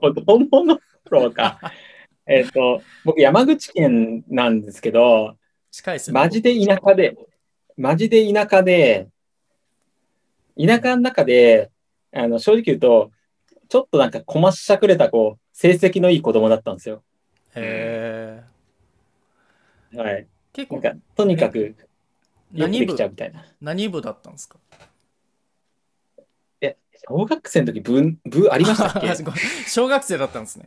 [0.00, 0.78] 子供の
[1.12, 1.61] 頃か。
[2.27, 5.37] えっと、僕山口県なんですけど、
[5.70, 6.20] 近いですよね。
[6.20, 7.16] マジで田舎で、
[7.77, 9.09] マジで田舎で、
[10.59, 11.70] 田舎の中で、
[12.12, 13.11] あの、正直言うと、
[13.68, 17.03] ちょっとなんかこましゃくれた、こう、成績のいい子供だったんですよ。
[17.55, 18.42] へ
[19.92, 20.27] えはい。
[20.53, 20.81] 結構
[21.16, 21.75] とにかく、
[22.53, 23.44] 何部ちゃうみたいな。
[23.61, 24.59] 何部だったんですか？
[24.79, 24.85] え、
[27.08, 29.08] 小学生の時、部、部ありましたっけ？
[29.68, 30.66] 小学生だったんですね。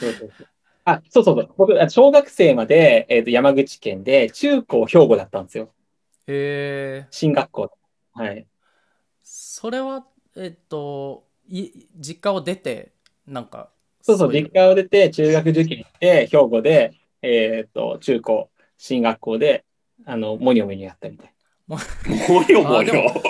[0.00, 0.48] そうそうそう
[0.84, 1.54] あ、そうそうそう。
[1.56, 5.70] 僕、あ小学生まで、えっと、山口県で、中高兵庫だったんですよ。
[6.28, 7.70] へえ進学校。
[8.12, 8.46] はい。
[9.22, 12.92] それはえっとい実家を出て
[13.26, 13.70] なんか
[14.02, 16.92] そうそう、い実家を出て、中学受験して、兵庫で、
[17.22, 19.64] えっと、中高、進学校で、
[20.04, 21.32] あの、モニョモニョやったみたい。
[21.66, 21.76] も
[22.48, 23.22] よもあでもよ。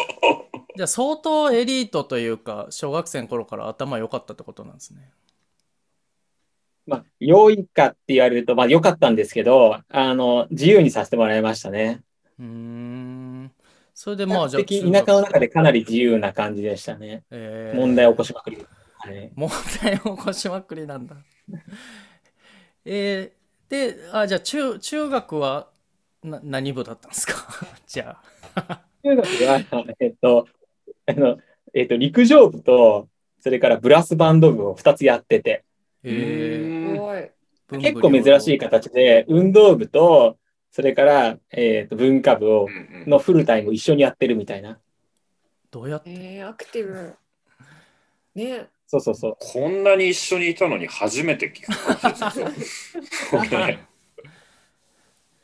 [0.77, 5.11] じゃあ相当エリートというか小学生の頃から頭良かったってことなんですね。
[6.87, 12.03] まあ、良いかって言われると、まあ良かったんですけど、あの、自由にさせてもらいましたね。
[12.39, 13.53] うーん。
[13.95, 17.25] それでまあじゃあ田舎の中でかなり自由な感じでしたね。
[17.31, 18.59] えー問題を起こしまくり。
[18.99, 19.51] はい、問
[19.83, 21.17] 題を起こしまくりなんだ。
[22.85, 25.69] えー、で、あ、じゃあ中、中学は
[26.23, 27.35] な何部だったんですか？
[27.87, 28.17] じゃ
[28.55, 28.81] あ。
[29.03, 30.47] 中学は、えっと、
[31.09, 31.39] あの、
[31.73, 33.09] えっと、陸上部と、
[33.41, 35.65] それからブラスバンド部を2つやってて、
[36.03, 36.09] え
[36.95, 37.21] すごい。
[37.21, 37.31] ー、
[37.81, 40.37] 結構珍しい形で、運動部と、
[40.73, 42.69] それから、えっと、文化部を
[43.07, 44.79] のフルタイム一緒にやってるみたいな。
[45.71, 46.11] どうやって？
[46.11, 47.15] えー、アクティブ。
[48.35, 49.37] ねそうそうそう。
[49.39, 53.87] こんなに一緒にいたのに初めて聞く感じですね。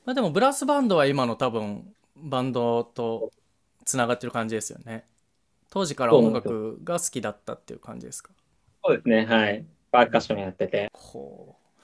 [0.04, 3.30] まあでもブラスバンドは今の多分バンドと
[3.84, 5.04] つながってる感じですよね。
[5.72, 8.30] 当時から音楽が好きだったっていう感じですか？
[8.84, 9.24] そうですね。
[9.26, 9.64] はい。
[9.90, 10.90] パーカッションやってて。
[10.92, 11.82] ほう。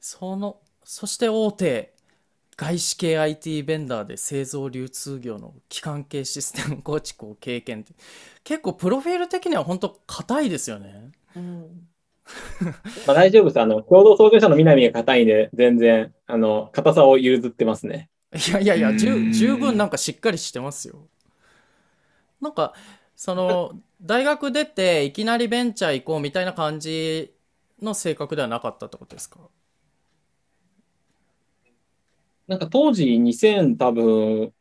[0.00, 1.94] その、そして大手
[2.56, 7.94] 外資系 IT ベンダーで製造流通業の機関系システム構築を経験って
[8.44, 11.12] 結構プロフィール的には本当硬いですよね。
[11.34, 11.88] うん。
[13.06, 13.60] まあ、大丈夫です。
[13.60, 18.10] あの、共同創業者の南が硬いんで、全然、あの、硬さを譲ってますね。
[18.34, 21.08] いやいやいや、十分なんかしっかりしてますよ。
[22.40, 22.74] なんか、
[23.16, 23.72] その、
[24.02, 27.32] 大学出ていきなりベンチャー行こうみたいな感じ
[27.80, 29.38] の性格ではなかったってことですか？
[32.46, 34.52] なんか当時2000多分、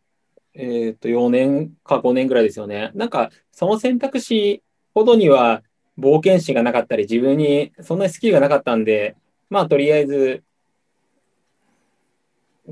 [0.53, 2.91] えっと、4年か5年ぐらいですよね。
[2.95, 4.63] なんか、その選択肢
[4.93, 5.63] ほどには
[5.99, 9.17] 冒険心がなかったり、自分にそんなにスキルがなかったんで、
[9.49, 10.43] まあ、とりあえず、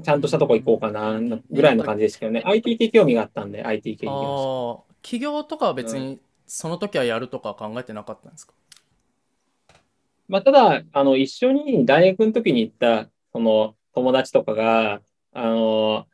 [0.01, 2.43] ちゃんとしたとこ行こうかな、ぐらいの感じでしたけどね。
[2.45, 4.90] IT 系興味があったんで、IT 系に行きました。
[5.01, 8.53] 起業とかは別にその時はやるとか考えてなかったんですか？
[10.27, 15.01] まあ、ただ、あの、一緒に大学の時に行った、その、友達とかが、
[15.33, 16.05] あの、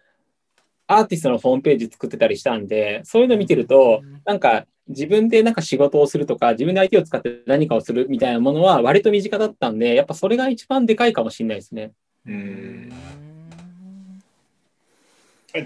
[0.88, 11.92] アーティストのホームページ作ってたりしたんで、そういうの見てると、なんか、自分でなんか仕事をするとか、自分で IT を使って何かをするみたいなものは割と身近だったんで、やっぱそれが一番でかいかもしれないですね。
[12.26, 12.90] ううん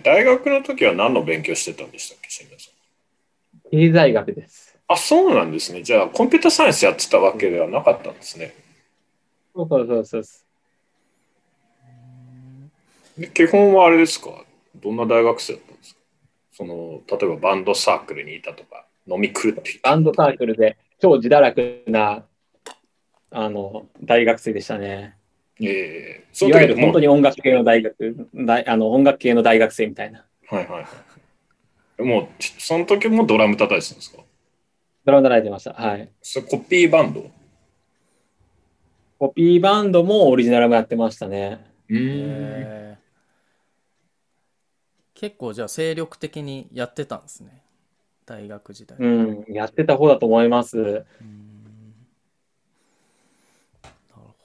[0.04, 2.71] 大学の時は何の勉強してたんでしたっけ、新田さん？
[3.72, 4.78] 経済学です。
[4.88, 5.82] あ、そうなんですね。
[5.82, 8.54] じゃあ、コンピュータサイエンスやってたわけではなかったんですね。
[9.56, 10.24] そうそうそうそう。
[13.22, 14.46] で基本はあれですか？
[14.76, 16.00] どんな大学生だったんですか？
[16.52, 22.26] その、例えばバンドサークルにいたとか、飲み狂ってバンドサークルで超自堕落な、
[23.30, 25.16] あの、大学生でしたね。
[25.62, 30.26] ええそいわゆる本当に音楽系の大学、大あの音楽系の大学生みたいな。
[30.48, 30.86] はいはいはい。
[32.04, 34.24] もう、ちその時もドラム叩いてたんですか？
[35.06, 35.74] ドラム叩いてました。
[35.74, 36.10] はい。
[36.22, 37.30] それコピーバンド？
[39.20, 41.66] コピーバンドもオリジナルもやってましたね。
[41.90, 43.02] うへー
[45.14, 47.62] 結構じゃあ精力的にやってたんですね。
[48.26, 48.98] 大学時代。
[48.98, 50.78] ううんん、やってた方だと思います。
[50.78, 51.06] なる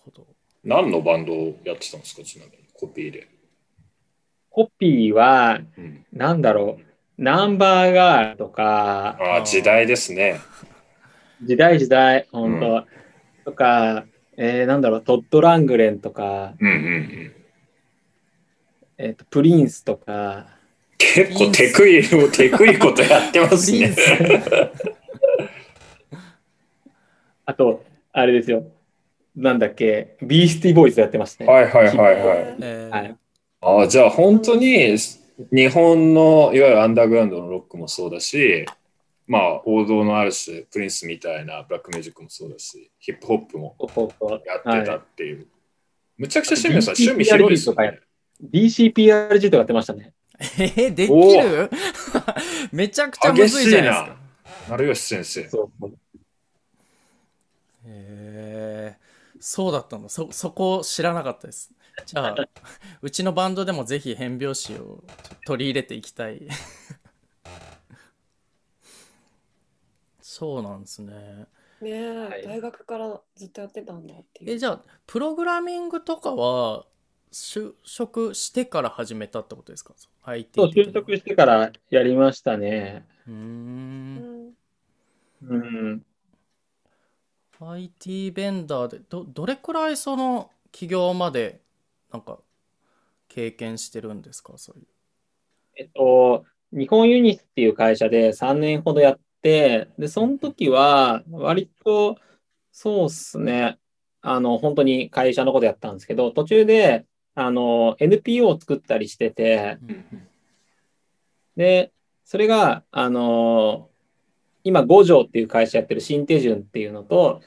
[0.05, 0.27] ほど。
[0.65, 2.23] 何のバンドをやってたんですか？
[2.23, 3.29] ちなみに、コピーで。
[4.51, 6.83] コピーは、うん、なんだろう、
[7.19, 10.41] ナンバーガールとか、ああ、時代ですね。
[11.43, 14.05] 時代時代、本当、とか、
[14.37, 17.33] えーなんだろう、トッド・ラングレンとか、うんうんうん。
[18.99, 20.47] えーとプリンスとか、
[20.99, 22.03] 結構テクイ、
[22.33, 23.95] テクイことやってますね。
[27.47, 28.65] あと、あれですよ、
[29.35, 31.51] なんだっけ、ビースティーボーイズやってましたね。
[31.51, 32.57] はいはいはいはい。
[32.61, 33.17] えーはい
[33.63, 34.99] ああ、じゃあ本当に
[35.53, 38.67] 日本のいわゆるアンダーグラウンドのロックもそうだし、
[39.27, 43.77] まあ王道のある種、プリンスみたいなブラックミュージックもそうだし、ヒップホップも
[44.47, 45.47] やってたっていう。
[46.17, 48.01] むちゃくちゃ趣味さん、趣味広いですよね。
[48.53, 50.13] DCPRG とかやってましたね。
[50.59, 51.71] えーできおる
[52.73, 54.77] めちゃくちゃむずいじゃないですか。
[54.77, 55.49] 成吉先生。
[55.49, 55.99] そうそう
[57.87, 58.97] へえ
[59.41, 61.71] そうだったのそそこ知らなかったです
[62.05, 62.37] じゃあ
[63.01, 65.03] うちのバンドでもぜひ変拍子を
[65.47, 66.47] 取り入れていきたい
[70.21, 71.47] そうなんですね
[71.81, 74.51] ねえ、はい大学からずっとやってたんだっていう。
[74.51, 76.87] えじゃあプログラミングとかは
[77.33, 83.07] 就職してから始めたってことですか？IT そう、就職してからやりましたね。
[83.27, 84.55] うーうんん
[85.43, 86.07] うん。
[87.61, 91.61] IT ベンダーでどどれくらいその起業まで
[92.13, 92.39] なんか
[93.29, 94.55] 経験してるんですか？
[94.57, 94.87] そういう。
[95.77, 102.17] えっと、日本ユニスっていう会社で3年ほどやって、で、その時は割と、
[102.73, 103.79] そうっすね。
[104.23, 109.79] あの、本当に会社のことやったんですけど、途中で、あの、NPO を作ったりしてて、
[111.57, 111.93] で、
[112.25, 113.91] それが、あの、
[114.65, 117.43] 今、五条っていう会社やってる新手順っていうのと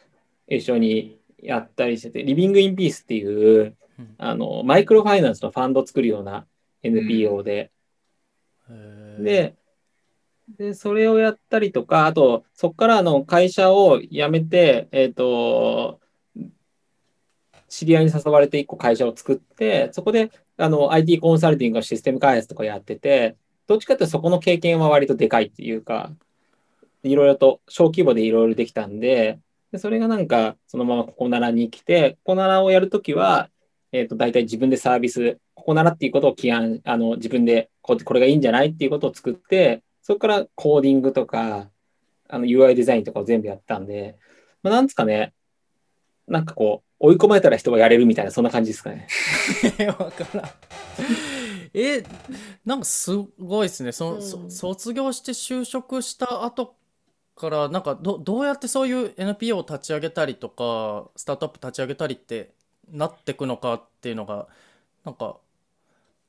[0.48, 3.76] 一緒にやったりしてて、リビングインピースっていう、うん
[4.18, 6.46] あの、マイクロファイナンスのファンドを作るような
[6.84, 7.72] NPO で、
[8.70, 9.56] へーで、
[10.58, 16.00] で、それをやったりとか、あと、そこからあの会社を辞めて、えっ、と、
[17.70, 26.12] 知り合いに誘われて一個会社を作って、そこであの IT コンサルティングのシステム開発とかやってて、どっちかっていうとそこの経験は割とでかいっていうか、
[27.04, 29.40] いろいろと小規模でいろいろできたんで、
[29.72, 33.50] でそれがなんかそのままここならに来て、ここならをやるときは、
[33.92, 41.70] えっ、と、大体自分でサービス、ここならっていうことを起案、あの、自分でこうこれがいいんじゃないっていうことを作って、そこからコーディングとか、
[42.28, 44.18] あの UI デザインとかを全部やったんで、
[44.62, 45.34] まあ、なんですかね、
[46.28, 49.08] なんかこう、追い込まれたら人はやれるみたいな、そんな感じですかね。
[49.80, 50.50] え わからん。
[51.74, 52.04] え、
[52.66, 53.92] なんかすごいですね。
[53.92, 56.76] その、そうん卒業して就職した後
[57.36, 62.54] から、なんかど、どうやってそういう NPO を立ち上げたりとか、スタートアップ立ち上げたりって
[62.92, 64.48] なってくのかっていうのが、
[65.04, 65.38] なんか、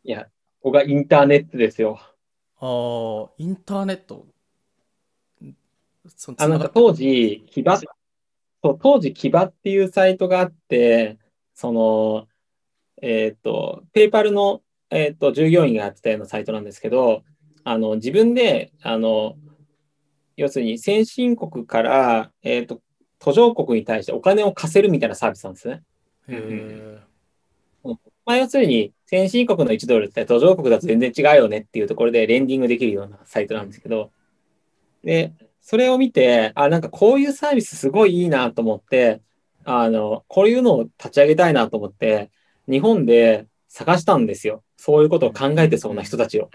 [0.05, 0.25] いや、
[0.63, 1.99] ここがインターネットですよ。
[2.61, 4.27] ああ、インターネット？
[6.39, 7.87] あながって当時、キバ、そ
[8.65, 11.19] う、当時、キバっていうサイトがあって、
[11.55, 12.27] その、
[13.03, 17.23] えっと、ペイパルの、えっと、従業員がやってたようなサイトなんですけど、
[17.65, 19.37] あの、自分で、あの、
[20.37, 22.81] 要するに先進国から、えっと、
[23.19, 25.83] 途上国に対してお金を貸せるみたいなサービスなんですね。
[26.31, 27.11] へえ。
[28.25, 34.13] まあ、要するに、先進国の1ドルって途上国だと全然違うよねっていうところでレンディングできるようなサイトなんですけど、
[35.03, 39.21] で、それを見て、あ、なんかこういうサービスすごいいいなと思って、
[39.65, 42.31] あの、こういうのを立ち上げたいなと思って、
[42.69, 44.63] 日本で探したんですよ。
[44.77, 46.51] そういうことを考えてそうな人たちを。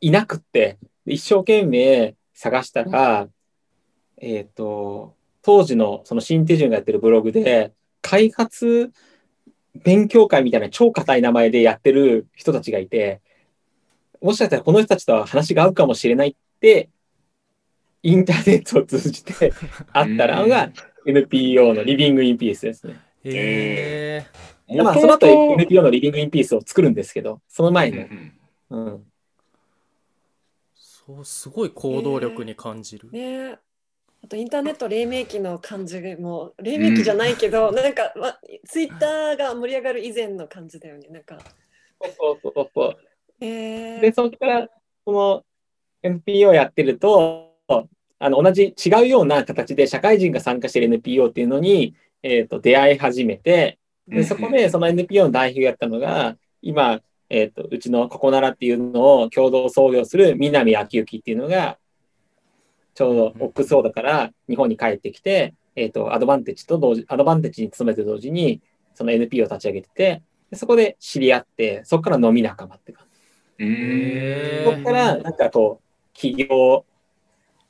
[0.00, 3.28] いなくって、一生懸命探したら、
[4.18, 8.92] えっと、当時のその新手順がやってるブログで、開発
[9.74, 13.20] 勉強会みたいな超硬い名前でやってる人たちがいて、
[14.20, 16.88] もしかしたらこの人たちとは話が合うかもしれないって、
[18.02, 19.52] インターネットを通じて
[19.92, 20.70] 会ったのが
[21.06, 22.94] NPO のリビングインピースですね。
[23.24, 24.24] へ
[24.68, 24.82] え。
[24.82, 28.00] まあ、その後 NPO のリビングインピースを作るんですけど、その前うんう
[28.70, 28.80] の。
[28.80, 29.04] んうん。
[30.74, 33.10] そう、すごい行動力に感じる。
[33.10, 33.58] ね
[34.24, 41.38] あとインターネット黎明期の感じも黎明期じゃないけど、なんか、ま、ツイッターが盛り上がる以前の感じだよねなんか。
[42.00, 42.96] そうそうそうそう。
[43.40, 44.68] へで、そこから、
[45.04, 45.44] その
[46.02, 47.48] NPO やってると、
[48.20, 53.78] あの、同じ違うような形で社会人が参加している NPO っていうのに、えっ、と、出会い始めて、
[54.08, 57.00] で、そこでその NPO の代表やったのが、今、
[57.30, 61.78] えっ、と、うちのここならっていうのを共同創業する南明之っていうのが、
[62.98, 68.60] ちょうどオックスフォードから日本に帰ってきて、えっ、と、アドバンテッジと同時、アドバンテッジに勤めて同時に、
[68.92, 73.06] その NPO を立ち上げてて、でそこで知り合って、そこから飲み仲間って感
[73.56, 73.64] じ。
[73.64, 76.84] うんへそこから、なんかこう、起業、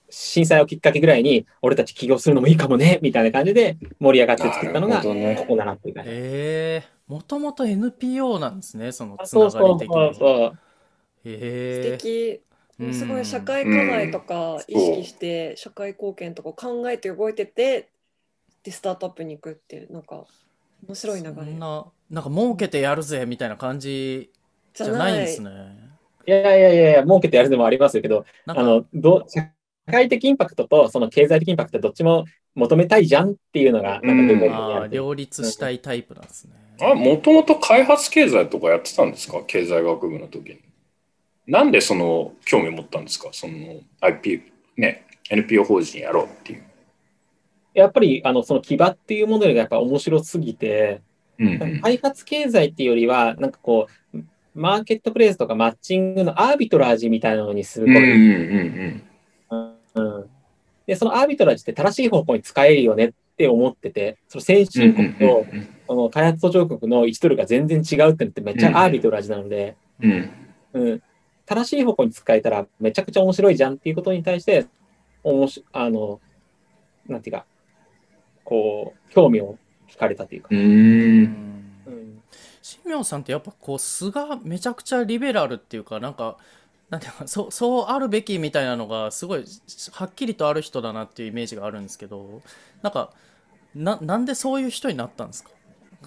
[0.08, 6.10] 震災をきっかけぐらいに、俺たち起業するのもいいかもね、みたいな感じで盛り上がって作ったのが、ここだなっていう感じ。
[6.10, 6.84] へえ。
[7.06, 9.94] もともと NPO なんですね、そのあつなそうそうがり的に。
[9.94, 10.58] そうそう。
[11.26, 11.98] へ素え。
[11.98, 12.47] 敵うん
[12.92, 17.88] すごい社会課題とか意識して社会貢献とか考えて動いてて
[18.62, 20.24] でスタートアップに行くっていうなんか
[20.86, 21.34] 面白い流れ。
[21.34, 24.30] そんな、なんか儲けてやるぜみたいな感じ
[24.74, 25.50] じじゃないんですね。
[26.26, 26.30] い。
[26.30, 29.50] やいやいやいや、儲けてやるでもありますけど、なんか、あの、ど社
[29.90, 34.90] 会的インパクトとその経済的インパクトどっちも求めたいじゃんっていうのが、なんかうん。
[34.90, 36.54] 両立したいタイプなんですね。
[36.80, 39.42] あ、もともと開発経済とかやってたんですか？
[39.46, 40.67] 経済学部の時に。
[41.48, 43.30] なんでその興味を持ったんですか？
[43.32, 44.42] その IP、
[44.76, 46.62] ね、NPO 法人やろうっていう。
[47.74, 51.00] やっぱり、あの、その基場っていうモデルがやっぱ面白すぎて、
[51.38, 51.80] うんうん。
[51.80, 54.18] 開発経済っていうよりは、なんかこう、
[54.54, 57.92] マーケットプレイスとかマッチングのアービトラージみたいなのにするこ
[59.94, 60.24] と。
[60.86, 65.46] で、そのアービトラージって正しい方向に使えるよねって思ってて、その先進国と
[65.86, 70.30] その開発途上国の1ドルが全然違うってのってめっちゃアービトラージなので、うん。
[70.72, 71.02] うん、
[71.48, 74.66] 正しい方向に使えたらめちゃくちゃ面白いじゃんっていうことに対して、
[75.24, 76.20] おもしあの、
[77.08, 77.46] なんていうか、
[78.44, 79.56] こう、興味を
[79.88, 80.48] 惹かれたというか。
[80.50, 80.58] うん。
[80.58, 81.82] ううんん。
[81.86, 82.22] うん
[82.60, 86.36] 新明さんってやっぱこう素がめちゃくちゃリベラルっていうかなんか
[86.90, 89.44] なんていうかそうそうあるべきみたいなのがすごい
[89.92, 92.42] はっきりとある人だなっていうイメージがあるんですけど
[92.82, 93.14] なんか
[93.74, 95.50] ななんでそういう人になったんですか？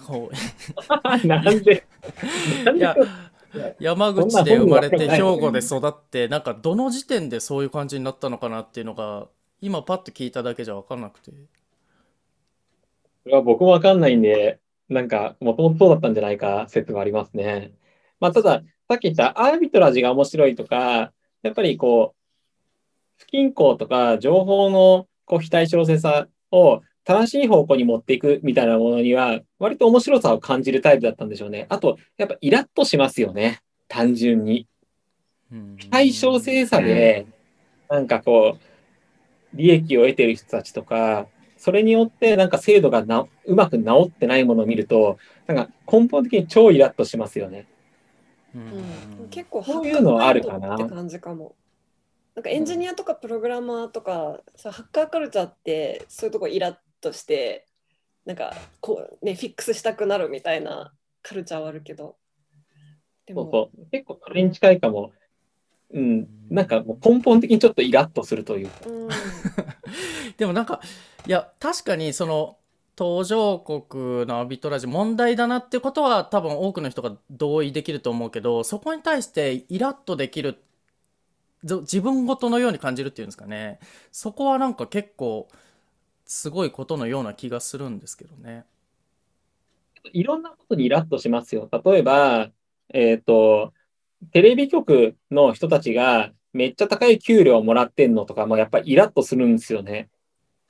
[0.06, 0.30] こ
[1.24, 1.84] なんで、
[2.64, 2.76] なんで？
[2.76, 2.96] ういや
[3.80, 9.28] 山口で生まれて兵庫で育ってなんかどの時点でそういう感じになったのかなっていうのが
[9.60, 11.30] 今パッと聞いただけじゃ分かんなくて。
[13.22, 17.72] それは僕もわかんないんで、なんか、もともとそうだったんじゃないか説はありますね。
[18.18, 22.22] まあ、ただ、さっき言ったアービトラージが面白いとか、やっぱりこう、
[23.18, 31.66] 不均衡とか情報のこう非対称性さを正しい方向に持っていくみたいなものには、割と面白さを感じるタイプだったんでしょうね。
[31.68, 33.60] あと、やっぱイラッとしますよね。
[33.88, 34.66] 単純に。
[35.90, 37.26] 対称性差で、
[37.90, 41.26] なんかこう、利益を得てる人たちとか、
[41.58, 47.66] それによってなんか制度がなうまく治ってないものを見ると、なんか根本的に超イラッとしますよね。
[48.54, 48.62] うん
[49.22, 51.54] うん、結構そういうのはあるかなハッカーカルチャーって感じかも。
[52.34, 57.66] なんかエンジニアとかプログラマーとか、さハッカーカルチャーってそういうとこイラッとして
[58.24, 62.16] なんかこうねフィックスしたくなるみたいなカルチャーはあるけど
[63.26, 63.86] でもそうそう。
[63.90, 65.12] 結構それに近いかも。
[65.92, 66.26] うん。
[66.50, 68.74] なんかもう根本的にちょっとイラッとするというか。
[68.86, 69.08] うん
[70.36, 70.80] でもなんか
[71.26, 72.56] いや確かにその
[72.96, 80.58] 途上国のアービトラージ問題だなってことは多分多くの人が同意できると思うけどそこに対してイラッとできる
[81.64, 83.78] ぞ自分ごとのように感じるっていうんですかね
[84.10, 85.48] そこはなんか結構
[86.34, 88.64] すごいことのような気がするんですけどね。
[90.14, 91.68] いろんなことにイラッとしますよ。
[91.84, 92.50] 例えば、
[92.88, 93.74] えっ、と、
[94.32, 100.08] テレビ局の人たちがめっちゃ高い給料をもらってんのとかもやっぱりイラッとするんですよね。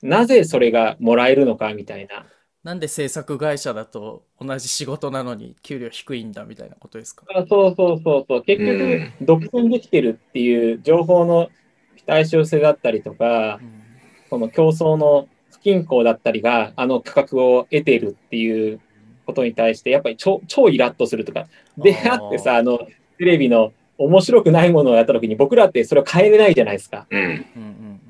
[0.01, 2.25] なぜそれがもらえるのかみたいな。
[2.61, 7.25] なんで制作会社だと同じ仕事なのに給料低いんだみたいなことですか？
[7.33, 8.43] あそうそうそうそう。
[8.43, 11.49] 結局、独占できてるっていう情報の
[11.95, 13.83] 非対称性だったりとかう、ん
[14.29, 15.29] その競争の
[15.63, 18.81] 不均衡だったりが、あの価格を得ているっていう
[19.25, 21.47] ことに対して、やっぱり超超イラッとするとか。
[21.77, 22.79] であーあってさ、あの、
[23.17, 27.07] テレビの面白くないものをやったときに、僕らってそれを変えれないじゃないですか。
[27.09, 27.19] うん。
[27.21, 28.01] うんうん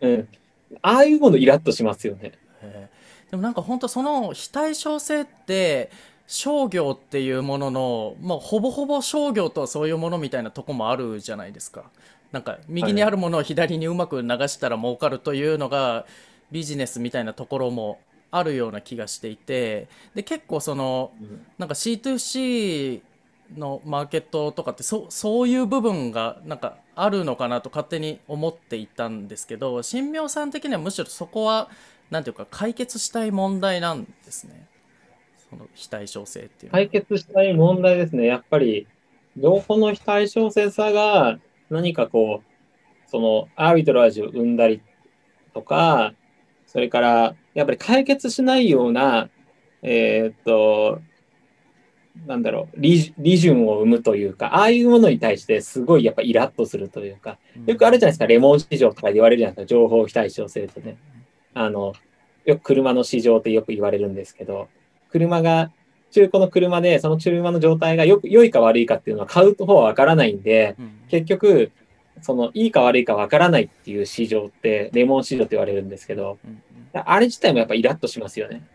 [0.00, 0.28] うんうん。
[0.80, 2.32] ああいうものイラッとしますよね。
[3.30, 5.90] でもなんか本当その非対称性って
[6.26, 11.84] 商業っていうものの、まあ、ほぼほぼ商業とはそういうものみたいなとこもあるじゃないですか。
[12.32, 16.04] なんか右にあるものを左にうまく流したら儲かるというのが
[16.50, 21.12] ビジネスみたいなところもあるような気がしていてで結構その
[21.58, 23.02] なんか C2C
[23.56, 31.70] のマーケットとかってそそういう部分がなんかあるのかなと勝手に思っていたんですけど新明さん的にはむしろそこは
[32.10, 34.66] なんていうか解決したい問題なんですね。
[35.50, 38.26] その非対称性っていう解決したい問題ですね。
[38.26, 38.86] やっぱり、
[39.36, 41.38] 情報の非対称性さが
[41.70, 44.82] 何かこう、そのアービトラージを生んだり
[45.54, 46.12] とか、
[46.68, 49.30] それから、やっぱり解決しないような、
[49.82, 51.00] えーっと、
[52.26, 60.98] なんだろう、利利潤を生むというか、ああいうものに対してすごいやっぱイラッとするというか、よくあるじゃないですか、レモン市場とかで言われるじゃないですか、情報非対称性ってね。
[61.54, 61.94] あの、
[62.44, 64.68] よく車の市場ってよく言われるんですけど、
[65.10, 65.72] 車が、
[66.10, 70.90] 中古の車で、その車の状態がよく良いか悪いかっていうのは買う方はわからないんで、うん。
[71.08, 71.70] 結局、
[72.22, 76.62] そのいいか悪いかわからないっていう市場って、レモン市場って言われるんですけど、うんうん
[76.92, 78.66] あれ自体もやっぱイラッとしますよね。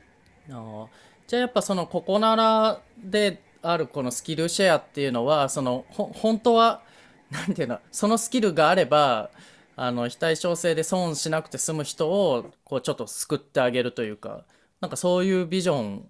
[0.49, 0.87] あー
[1.27, 6.83] じゃあやっぱそのここならであるこのスキルシェアっていうのはそのほ本当は
[7.31, 9.31] なんていうのそのスキルがあれば
[9.75, 14.45] あの非対称性で損しなくて済む人をこうちょっと救ってあげるというか
[14.79, 16.09] なんかそういうビジョン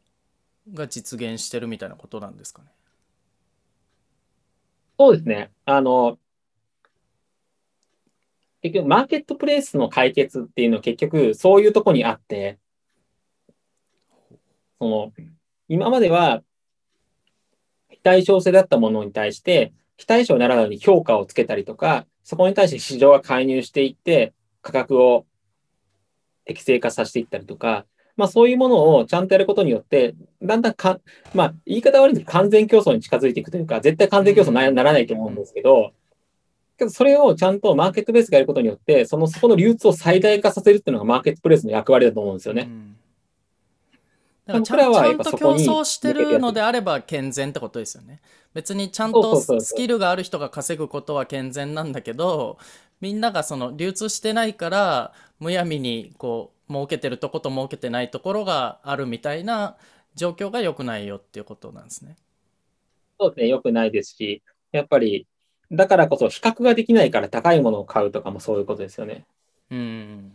[0.73, 2.67] が実現してるみたいなことなんですかね？
[4.99, 5.51] そうですね。
[5.65, 6.17] あの、
[8.63, 12.57] 結局、マーケットプレイスの解決っていうのは結局、そういうとこにあって、
[14.79, 15.13] その、
[15.67, 16.41] 今までは、
[17.89, 25.25] 非対称性だったものに対して、非対称ならないように評価をつけたりとか、そこに対して市場が介入していって、価格を
[26.45, 27.85] 適正化させていったりとか、
[28.15, 31.01] まあそういうものをちゃんとやることによって、だんだんか、
[31.33, 35.91] まあ言い方悪いんですけど、完全競争に近づいていくというか、絶対完全競争になならないと思うんですけど、
[36.77, 42.63] けどそれをちゃんとマーケットベースがやることによって、そのそこの流通を最大化させるっていうのがマーケットプレイスの役割だと思うんですよね。
[42.63, 42.95] うん
[44.45, 48.19] だからちゃんと競争してるのであれば健全ってことですよね。
[48.53, 52.57] 別にちゃんとスキルがある人が稼ぐことは健全なんだけど
[52.99, 59.77] みんながその流通してないからむやみにこう儲けてるとこと儲けてないところがあるみたいな
[60.15, 62.17] 状況が良くないよっていうことなんですね。
[63.19, 65.27] そうですね、良くないですし、やっぱり、
[65.73, 69.25] だからこそ比較ができないから高いものを買うとかもそういうことですよね。
[69.71, 70.31] うん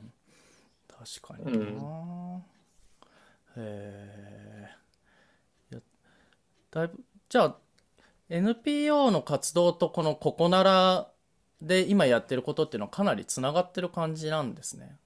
[0.89, 2.43] 確確かにな、
[3.57, 4.69] へえ
[5.73, 5.81] いや
[6.71, 7.57] だいぶじゃあ
[8.29, 11.11] NPO の活動とこのここなら
[11.63, 14.97] で今やってることっていうのはかなりつながってる感じなんですね。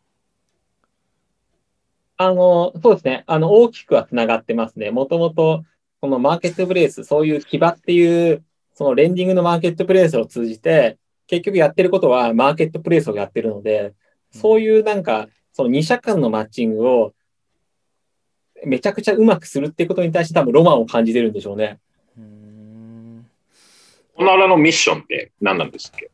[2.17, 3.25] あの、そうですね。
[3.27, 4.91] あの、大きくはつながってますね。
[4.91, 5.65] もともと、
[6.01, 8.45] このマーケットプレイス、そういう木場っていう、
[8.75, 13.95] そのレンディングのマーケットプレイスを通じて、結局やってることはマーケットプレイスをやってるので、
[14.31, 17.13] そういうなんか、その2社間のマッチングを
[18.65, 21.81] めちゃくちゃうまくするっていうことに対して多分ロマンを感じてるんでしょうね。
[22.17, 23.27] うーん
[24.15, 26.11] このらのミッションって何なんですっけ？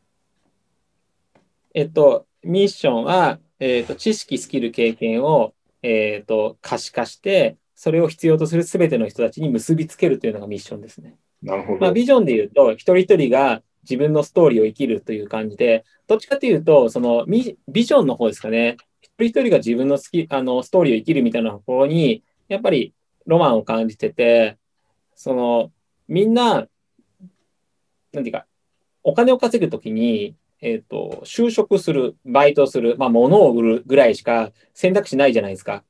[1.73, 5.53] えっと、ミッションは、えっと、知識、スキル、経験を、
[5.83, 11.18] えっと、可視化して、それを必要とするすべての人たちに結びつけるというのがミッションですね。
[11.41, 11.79] なるほど。
[11.79, 18.77] まあ、ビジョンで言うと、一人一人が自分のストーリーを生きるという感じで、どっちかというと、そのビジョンの方ですかね。
[19.01, 22.93] 一人一人が自分のスキあのストーリーを生きるみたいなところに、やっぱり
[23.25, 24.57] ロマンを感じてて、
[25.15, 25.71] その、
[26.07, 26.67] みんな、
[28.11, 28.45] なんていうか、
[29.03, 35.83] お金を稼ぐときに、えっ、と、就職する、バイトする、まあ、物を売るぐらいしか選択肢ないじゃないですか。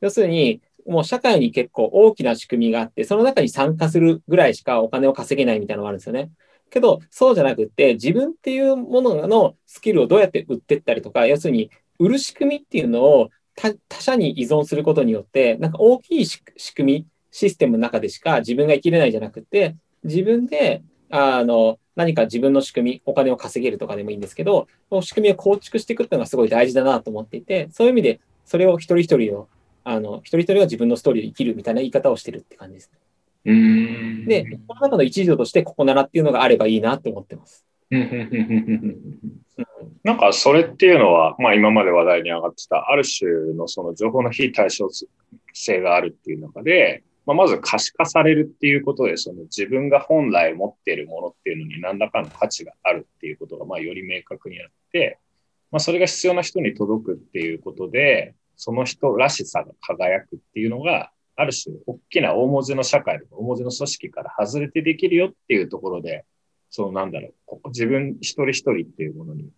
[0.00, 6.30] 要するに、もう社会に結構大きな仕組みがあって、その中に参加するぐらいしかお金を稼げないみたいなのがあるんですよね。
[6.70, 16.42] けど、そうじゃなくって、自分っていうもののスキルをどうやって売ってったりとか、要するに、売る仕組みっていうのを他者に依存することによって、なんか大きい仕
[16.74, 24.68] 組み、システムの中でしか自分が生きれないじゃなくて、自分で、あの、何か自分の仕組み、お金を稼げるとかでもいいんですけど、
[25.00, 29.48] 仕組みを構築していくっていうのがすごい大事だなと思っていて、そういう意味で、それを一人一人を、
[29.88, 32.90] あの、一人一人が自分のストーリーを生きるみたいな言い方をしてるって感じです。
[33.44, 37.64] うーんで、その中の一助として、ここならっていうのがあればいいなって思ってます。
[40.02, 44.88] なんかそれっていうのは、まあ、今まで話題に上がってたある種のその情報の非対称
[45.52, 55.20] 性があるっていう中で、まあ、まず可視化されるっていうことでその自分が本来持っているものっていうのに何らかの価値があるっていうことがまあより明確になって、
[55.70, 66.24] まあ、それが必要な人に届くっていうことでその人らしさが輝くっていうのがある種大きな大文字の社会とか大文字の組織から外れてできるよっていうところで
[66.70, 69.48] そうなんだろう、ここ自分一人一人っていうものに、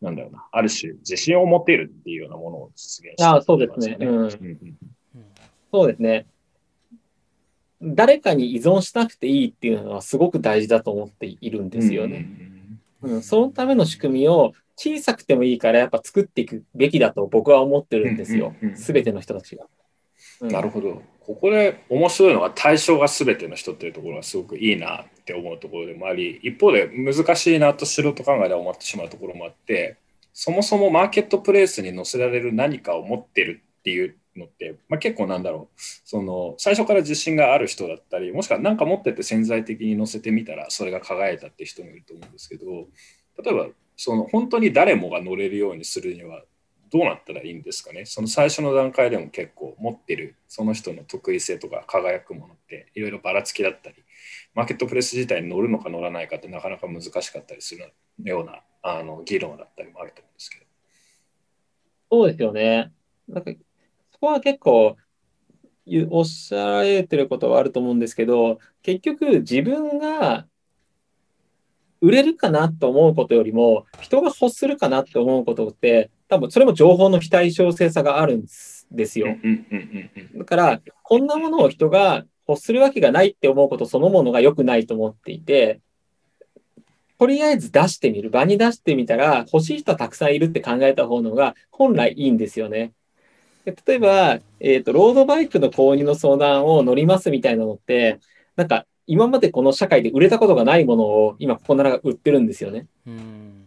[0.00, 3.96] なんだろうな、ある種自信を持てるっていうようなものを実現してああそうですね。
[4.00, 4.30] うん
[5.72, 6.26] そうですね。
[7.80, 12.28] 誰かに依存しなくていいっていうのはすごく大事だと思っているんですよね。
[13.00, 19.64] うん、そのための仕組みを小さくてもいいからやっぱ作っていくべきだと僕は思ってるんですようんうんての人たちが。
[19.64, 19.72] うん
[20.50, 21.02] なるほど。
[21.20, 29.98] ここで面白いのは対象が全ての人っていうところがすごくいいなって思うところでもあり、一方で難しいなと素人考えで思ってしまうところもあって、
[30.32, 42.64] そもそもマーケットプレイスに載せられる何かを持ってるっていうのって、まあ、結構なんだろう、その最初から自信がある人だったり、もしくは何か持ってて潜在的に載せてみたらそれが輝いたって人もいると思うんですけど、
[43.44, 46.42] 例えばその本当に誰もが乗れるようにするには
[46.90, 48.04] どうなったらいいんですかね？
[48.04, 53.96] その最初の段階でも結構持ってるその人の得意性とか輝くものっていろいろばらつきだったり
[54.54, 60.64] マーケットプレス自体に乗るのか乗らないかってなかなか難しかったりするようなあの議論だったりもあると思うんですけど。
[62.10, 62.92] そうですよね。
[63.26, 63.52] なんか
[64.12, 64.96] そこは結構
[66.10, 70.46] おっしゃられてることはあると思うんですけど、結局自分が
[72.02, 78.42] 売れるかなと思うことよりも、人が欲するかなって思うことって、多分それも情報の非対称性差があるん
[78.90, 79.28] ですよ。
[80.34, 85.80] だから、こんなものを人が欲するわけがないって思うことそのものが良くないと思っていて、
[87.18, 88.30] とりあえず出してみる。
[88.30, 92.92] 場に出してみたら、欲しい人はたくさんいるって考えた方のが本来いいんですよね。
[93.64, 98.18] で例えば、えっと、ロードバイクの購入の相談を乗りますみたいなのって、
[98.56, 102.86] なんか、今までこの社会で売れたことがないものを今ここならが売ってるんですよね。
[103.06, 103.66] うん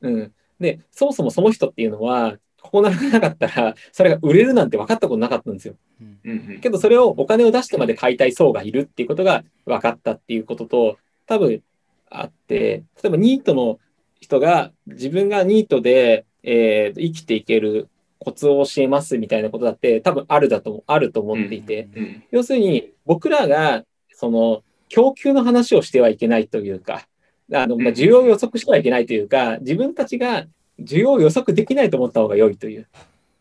[0.00, 0.32] うん。
[0.58, 5.76] で、そもそもその人っていうのは、ここならがなかったら、それが売れるなんて分かったことなかったんですよ。
[6.00, 11.62] うんうんうんけどそれをお金を出してまで買いたい層がいるっていうことが分かったっていうことと多分
[12.10, 13.78] あって例えばニートの
[14.20, 23.84] 人が自分がニートで、えー生きていけるコツを教えますみたいなことだって多分あるだとあると思っていて、うん要するに僕らが
[24.16, 27.06] その供給の話をしてはいけないというか
[27.52, 30.46] あの、まあ、需要を予測してはいけないというか自分たちが
[30.80, 32.88] 需要を予測できないと思った方が良いという。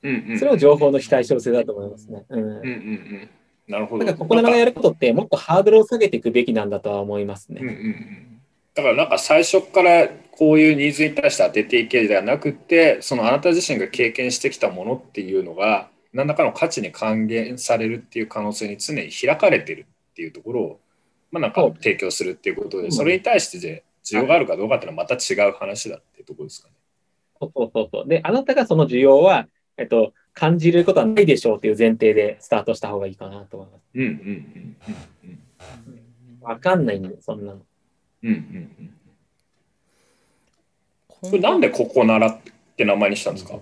[0.04, 2.26] うんうんそれを情報の非対称性だと思いますね。
[2.30, 2.40] うん。
[2.40, 3.30] うんうんうん。
[3.68, 4.06] なるほど。
[4.06, 7.62] だからここならがやることってもっとハードルを下げていくべきなんだとは思いますね。
[7.62, 8.42] うんうんうん。
[8.76, 20.80] だからなんか最初からこういうニーズに対して当てていけではなくてそのあなた自身が経験してきたものっていうのが何らかの価値に還元されるっていう可能性に常に開かれてるっていうところを、
[21.30, 26.76] まあ、なんか提供するっていうことでそれに対してで需要があるかどうかっていうのはまた違う話だっていうところですかね。
[27.42, 28.08] そうそうそう。
[28.08, 33.82] で、あなたがその需要は、えっと、感じることはないでしょうっていう前提でスタートした方がいいかなと思います。
[33.94, 34.78] うんうんうん
[35.26, 35.40] うん
[36.42, 37.62] わかんないんで、そんなの。
[38.24, 38.36] うんうん
[38.80, 38.92] うん
[41.08, 42.38] これなんでここならっ
[42.78, 43.58] て名前にしたんですか？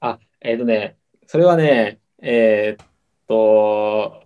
[0.00, 2.86] あ、えっ、とね、それはね、えーっ
[3.26, 4.23] と、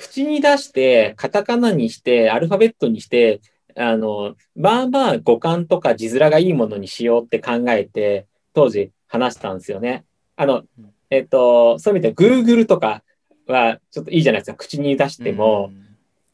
[0.00, 3.42] 口に出して、カタカナにして、アルファベットにして、
[3.76, 10.04] あの、まあまあ語感とか字面がいいものにしようって考えて、当時話したんですよね。
[10.36, 10.64] あの、
[11.10, 13.02] えっ、と、そういう意味では Google とか
[13.46, 14.56] はちょっといいじゃないですか。
[14.56, 15.70] 口に出しても、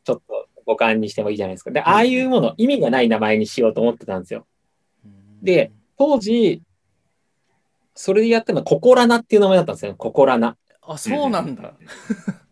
[0.04, 1.72] ちょっと語感にしてもいいじゃないですか。
[1.72, 4.46] で、ああいうもの、意味がない名前にしようと思ってたんですよ。
[5.42, 6.62] で、当時、
[7.96, 9.94] それでやったのは、ココラナっていう名前だったんですよ。
[9.96, 10.56] ココラナ。
[10.82, 11.72] あそうなんだ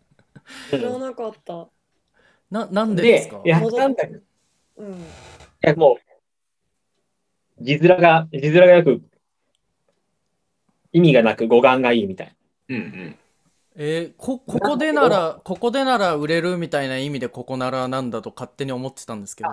[0.70, 1.68] 知らなかった。
[2.50, 4.22] ななんでですか、でやったんだけど、い
[4.78, 5.04] うん。
[5.60, 5.98] や、も
[7.60, 9.02] う、字面が、字面がよく、
[10.92, 12.36] 意味がなく語感がいいみたい。
[12.68, 13.16] うんうん
[13.76, 19.50] えーこここでならここでなら売れるみたいな意味でここならなんだと勝手に思ってたんですけど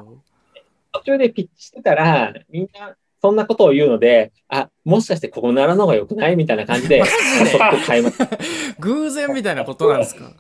[0.93, 6.35] 途中でピッチしてたら、みんな、そんなことを言うので、あ、もしかしてここならの方が良くない？
[6.35, 7.01] みたいな感じで。
[8.79, 10.33] 偶然みたいなことなんですか？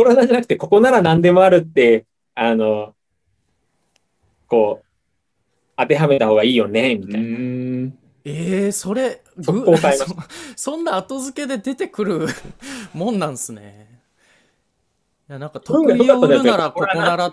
[0.00, 2.94] コロナじゃなくて、ここなら何でもあるって、あの、
[4.46, 4.86] こう、
[5.76, 7.28] 当てはめた方がいいよね、みうたいな。
[7.28, 7.98] ん。
[8.24, 9.52] えー、それそ
[10.56, 12.26] そんな後付けで出てくる
[12.92, 14.00] もんなんすね。
[15.28, 17.32] いやなんか運得意を売るならここならっ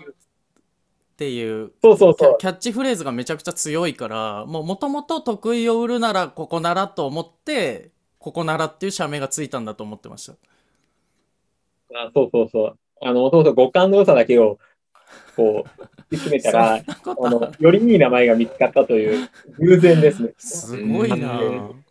[1.16, 1.72] ていう。
[1.82, 2.36] そうそうそう。
[2.38, 10.34] キャキャッチフレーズがめちゃくちゃ強いからもともと得意を売るならここならと思ってここならっていう社名がついたんだと思ってました
[11.94, 12.78] あそうそうそう。
[13.00, 14.58] あの、もともと五感の良さだけを、
[15.36, 19.28] こう、 突き詰めたらあの、よりいい名前が見つかったという
[19.58, 20.34] 偶然ですね。
[20.38, 21.84] すごいなうん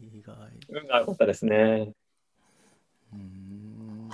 [0.00, 0.34] 意外
[0.68, 1.92] 運が良かったですね。
[3.12, 4.10] うーん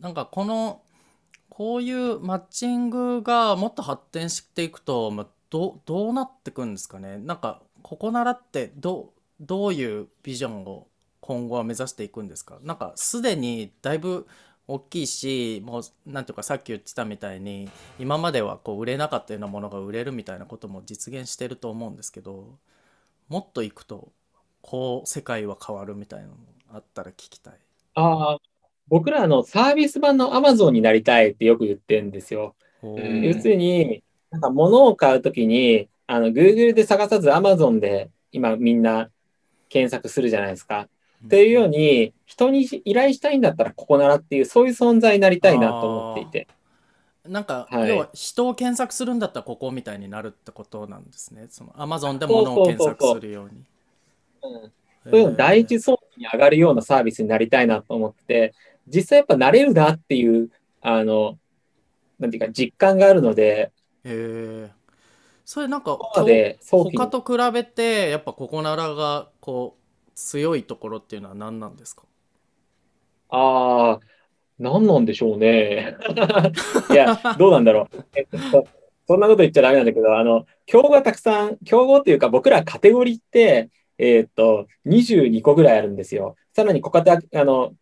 [0.00, 0.82] なんかこの
[1.48, 10.86] こういうマッチングがもっと発展していくと、まあ、どどうなってくんですかねなんかここならってどどういうビジョンを
[11.20, 12.58] 今後は目指していくんですか？
[12.62, 14.26] なんかすでにだいぶ
[14.66, 17.68] 大きいしもうなんていうかさっき言ってたみたいに
[17.98, 22.58] 今まではこう売れなかったようなものが売れるみたいなことも実現してると思うんですけど
[23.28, 24.12] もっといくと
[24.62, 26.38] こう世界は変わるみたいなのも
[26.72, 27.54] あったら聞きたい。
[27.94, 28.38] ああ、
[28.88, 32.56] 僕らのサービス版の Amazon になりたいってよく言ってるんですよ。
[32.82, 39.10] 要するに、なんか物を買うときに、あの、Google で探さず Amazon で今みんな
[39.74, 40.86] 検索するじゃないですか。
[41.26, 46.46] っていうように、人に依頼したいんだったらここならっていう、そういう存在になりたいなと思っていて。
[47.28, 51.46] なんか、はい要は人を検索するんだったらここみたいになるってことなんですね。
[51.48, 53.64] その Amazon で物を検索するように。
[54.42, 54.72] うん
[55.04, 58.54] そういうの第一層に上がるようなサービスになりたいなと思ってて、
[58.88, 60.48] 実際やっぱ慣れるなっていう、
[60.80, 61.38] あの、
[62.18, 63.70] なんていうか実感があるので、
[64.04, 64.70] へえ。
[65.44, 72.04] それなんか他と比べてやっぱここならがこう強いところっていうのは何なんですか？
[73.28, 74.00] ああ、
[74.58, 75.98] 何なんでしょうね。
[76.90, 78.04] いや、どうなんだろう。
[78.16, 78.66] えっと、
[79.06, 83.68] そんなこと言っちゃダメなんだけど、あの、競合がたくさん、競合っていうか僕らカテゴリーって、
[83.98, 86.36] えっと、22個ぐらいあるんですよ。
[86.54, 87.74] さらに小型、あの、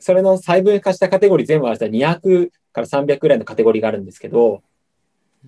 [0.00, 4.64] それの細分化したカテゴリー全部合わせたら200から300ぐらいのカテゴリーがあるんですけど、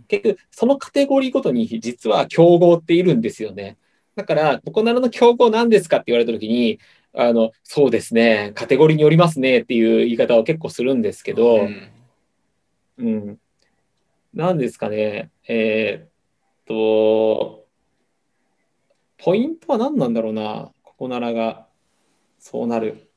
[0.06, 3.78] 結局、そのカテゴリーごとに実は競合っているんですよね。
[4.16, 6.80] だから、ここならの競合何ですかって言われたときに、
[7.14, 11.90] あの、そうですね、カテゴリーによりますねっていう言い方を結構するんですけど、うん
[12.98, 13.38] うん。
[14.34, 15.30] なんですかね。
[15.46, 16.08] えーっ
[16.66, 17.66] と、
[19.18, 20.72] ポイントは何なんだろうな。
[20.82, 21.66] ここならが、
[22.38, 23.10] そうなる。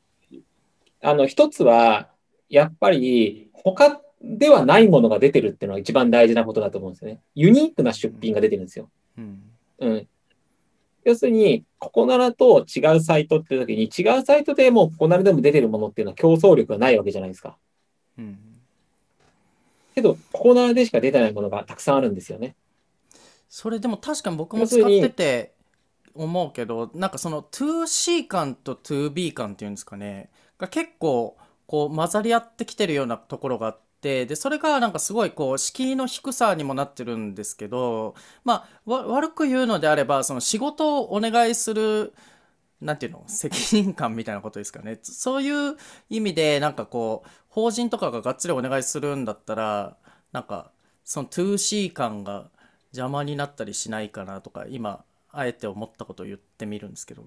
[1.02, 2.10] あの、一つは、
[2.50, 7.22] やっぱり、他ではないものが出てるっていうのが一番大事なことだと思うんですよね。
[7.36, 8.90] ユニークな出品が出てるんですよ。
[9.18, 9.42] うん
[9.80, 10.08] うん。
[11.04, 17.58] 要するに、ここならと違うサイトって時に、違うサイトでもここならでも出てるものっていうのは競争力がないわけじゃないですか。
[18.18, 18.38] うん
[19.96, 22.56] けど、ここならでしか出てないものがたくさんあるんですよね。
[23.50, 25.54] それでも確かに僕も使ってて
[26.14, 30.30] 思うけどなんかその 2C 感と 2B 感っていうんですかね
[30.60, 31.36] が結構
[31.66, 42.14] こう混ざり合ってきてるようなところがあってでそれがなんかすごいこう敷居の低さにもなってるんですけどまあ悪く言うのであればその仕事をお願いする
[42.80, 45.76] なんていうの責任感みたいなことですかねそういう
[46.10, 49.98] 意味でなんかこう法人とかががっつりお願いするんだったら
[50.32, 50.72] なんか
[51.04, 52.50] その 2C 感が
[52.92, 57.24] 邪魔になったりしないかなとか今あえて思ったことを言ってみるんですけど。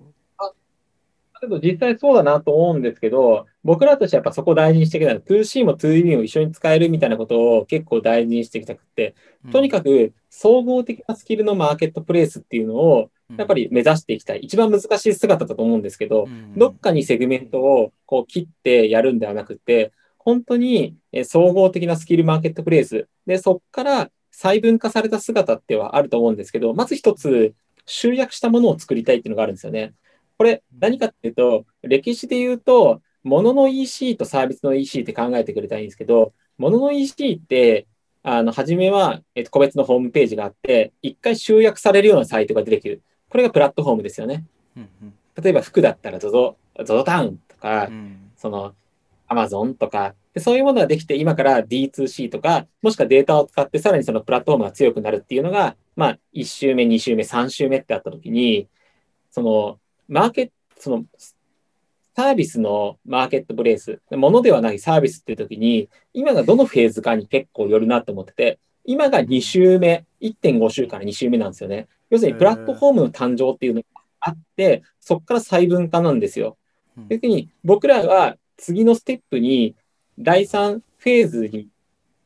[1.42, 5.18] けど実際そうだなと思うんですけど、僕らとしてはやっぱそこを大事にしていきたい。
[5.18, 9.14] 2C も 2D も一緒に使えるみたいなことを結構大事にしていきたくて、
[9.50, 14.40] とにかく総合的なスキルのマーケットプレイスっていうのをやっぱり目指していきたい。
[14.40, 23.08] 一番難しい姿だと思うんですけど、どっかにセグメントをこう切ってやるんではなくて、本当に総合的なスキルマーケットプレイス。
[23.26, 29.94] で、そこから細分化された姿ってはあると思うんですけど、まず一つ集約したものを作りたいっていうのがあるんですよね。
[30.38, 37.86] これ何かっていうと、歴史で言うと、ものの EC とサービスの EC って考えてくれたらいいんですけど、ものの EC って、
[38.22, 43.02] あの、初めは、えっと、個別のホームページがあって、一回集約されるようなサイトが出てくる。
[43.28, 44.44] これがプラットフォームですよね。
[45.40, 47.90] 例えば服だったら ZOZO、ZOZO タウンとか、
[48.36, 48.74] その、
[49.28, 58.68] Amazon とかで、そういうものができて、今から D2C とか、もしくはデータを使って、さらにそのプラットフォームが強くなるっていうのが、まあ、1周目、2周目、3周目ってあったときに、
[59.30, 59.78] その、
[60.08, 61.04] マーケット、その、
[62.14, 71.88] サービスのマーケットプレイス、ものではないサービスっていう時に、今がどのフェーズかに結構よるなと思ってて、今が2週目、1.5週から2週目なんですよね。
[72.10, 73.86] 要するにプラットフォームの誕生っていうのが
[74.20, 76.58] あって、そこから細分化なんですよ。
[77.08, 79.74] 逆に僕らは次のステップに
[80.18, 81.68] 第3フェーズに、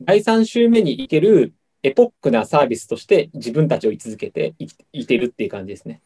[0.01, 1.53] 第3週目に行ける
[1.83, 4.55] エポックなサービスとして自分たちを位置づけて
[4.91, 6.01] いてるっていう感じですね。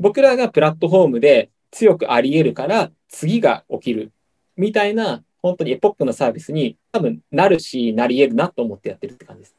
[0.00, 4.12] 僕らがプラットフォームで強くあり得るから次が起きる
[4.56, 9.54] みたいな本当にエポックのサービスに多分なるしなり得るなと思ってやってるって感じです。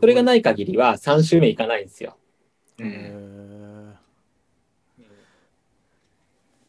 [0.00, 2.16] それがない限りは3週目いかないんですよ。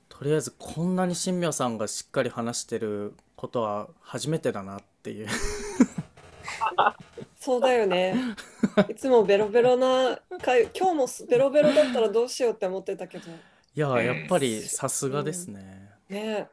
[0.10, 5.28] とりあえずこんなに新明さんがしっかり話してることは初めてだなっていう
[7.44, 8.16] そうだよね。
[8.90, 13.26] いつもベロベロな回、今日もベロベロだったらどうしようって思ってたけど。
[13.76, 15.90] いや、やっぱりさすがですね。
[16.10, 16.48] うん、ね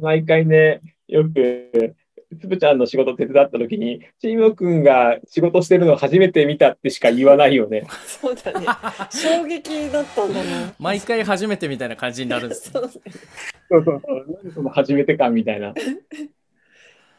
[0.00, 1.94] 毎回ね、よく、
[2.40, 7.86] つぶちゃんの仕事手伝った時に、チームくんが仕事してるの初めて見たってしか言わないよね。
[8.06, 8.66] そうだね。
[9.10, 10.72] 衝撃だったんだな。
[10.78, 12.80] 毎回初めてみたいな感じになるんです、ね。
[12.80, 14.02] そうそうそう
[14.42, 15.74] 何その初めて感みたいな。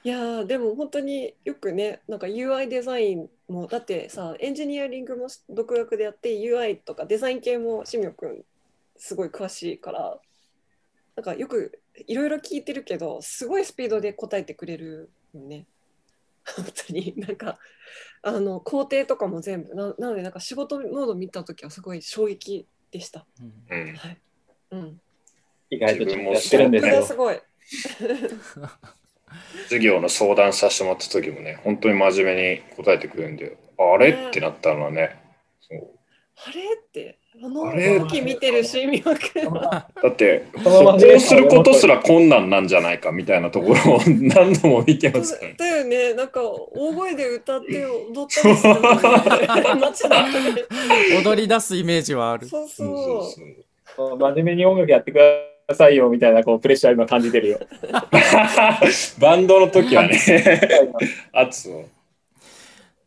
[0.03, 8.43] いやでも本当によくねなんか UI デザインもだってさエンジニアリングも独学でやって UI とかデザイン系もしみょくん
[8.97, 10.17] すごい詳しいから
[11.15, 15.65] なんかよくいろいろ聞いてるけどすごいスピードで答えてくれるよね。
[16.55, 17.59] 本当になんか
[18.23, 23.27] あの工程とかも全部ななのでなんか仕事モード見た時はすごい衝撃でした。
[23.69, 24.17] うん、はい
[24.71, 25.01] うん、
[25.69, 27.05] 意外とやってるんですよ。
[27.05, 27.39] すごい
[29.63, 34.09] 授業の相談させてもらった時もね、本当に真面目に答えてくれるんで、あれ？
[34.09, 35.19] ってなったのはね、
[35.61, 35.89] そう。
[36.47, 36.61] あれ？
[36.61, 37.71] って、あの
[38.07, 45.55] 時見てるし、みわくだって、そこすることすら困難なんじゃないかみたいなところを何度も見てますから、ね。
[45.57, 48.89] だよね、なんか大声で歌って踊ったりするの、ね、
[51.23, 52.47] 踊り出すイメージはある。
[52.47, 52.87] そうそう。
[53.95, 55.25] そう真面目に音楽やってくだ
[55.75, 55.81] さい。
[55.81, 57.59] ださいよみたいなこうプレッシャー今感じてるよ。
[59.19, 60.19] バンドの時はね、
[61.33, 61.85] 圧を。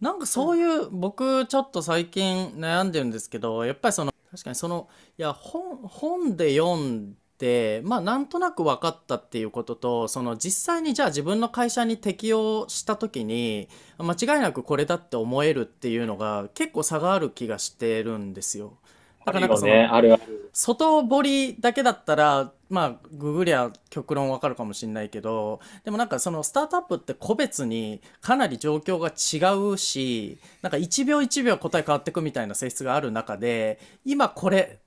[0.01, 18.77] なんかそういう僕ちょっと最近悩んでるんですけどやっぱりその確かにそのいや本本で読んでまあなんとなく分かったっていうこととその実際にじゃあ自分の会社に適用した時に間違いなくこれだって思えるっていうのが結構差がある気がしてるんですよ。
[19.25, 34.79] だからなんかその、あるある外堀だけだったらまあググりゃ極論わかるかもしれないけどでもなんかそのスタートアップって個別にかなり状況が違うしなんか1秒1秒答え変わってくみたいな性質がある中で今これ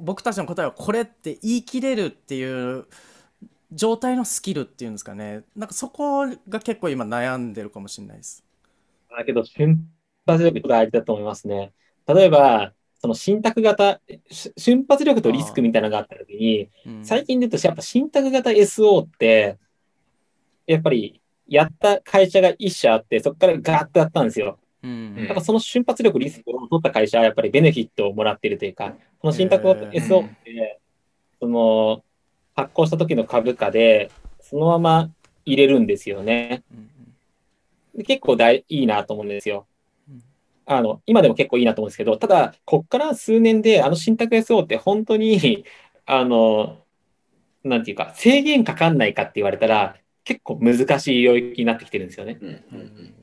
[0.00, 2.86] 僕たちの答えはこれって言い切れるっていう
[3.72, 8.44] 状態のスキルっていうんですかねなんかそこが結構今悩んでるかもしれないです。
[9.16, 9.88] だけど瞬
[10.26, 11.72] 発力大事だと思いますね。
[12.06, 14.00] 例えばその信託型、
[14.56, 19.58] 瞬発力とリスクみたいなのがあったときに、うん、最近で言うと、やっぱ信託型 SO って、
[20.66, 24.58] やっぱりやった会社が一社あって、そこからガーッとやったんですよ。
[24.82, 30.80] うん、だからその瞬発力、リスクを取った会社はやっぱりベネフィットをもらっているというか、この信託型 SO って、
[31.40, 32.02] その
[32.54, 35.10] 発行した時の株価で、そのまま
[35.44, 36.62] 入れるんですよね。
[36.72, 36.90] うん。
[37.96, 39.66] で結構大いいなと思うんですよ。
[39.66, 39.75] うん。
[40.66, 45.64] あの今でも結構いいなと思うんですけど、ただ、こっから数年で、あの信託 SO って本当に、
[46.04, 46.78] あの、
[47.64, 52.38] なんていうか、制限かかんないかって言われたら、結構難しい領域になってきてるんですよね。
[52.40, 53.14] うんうんうん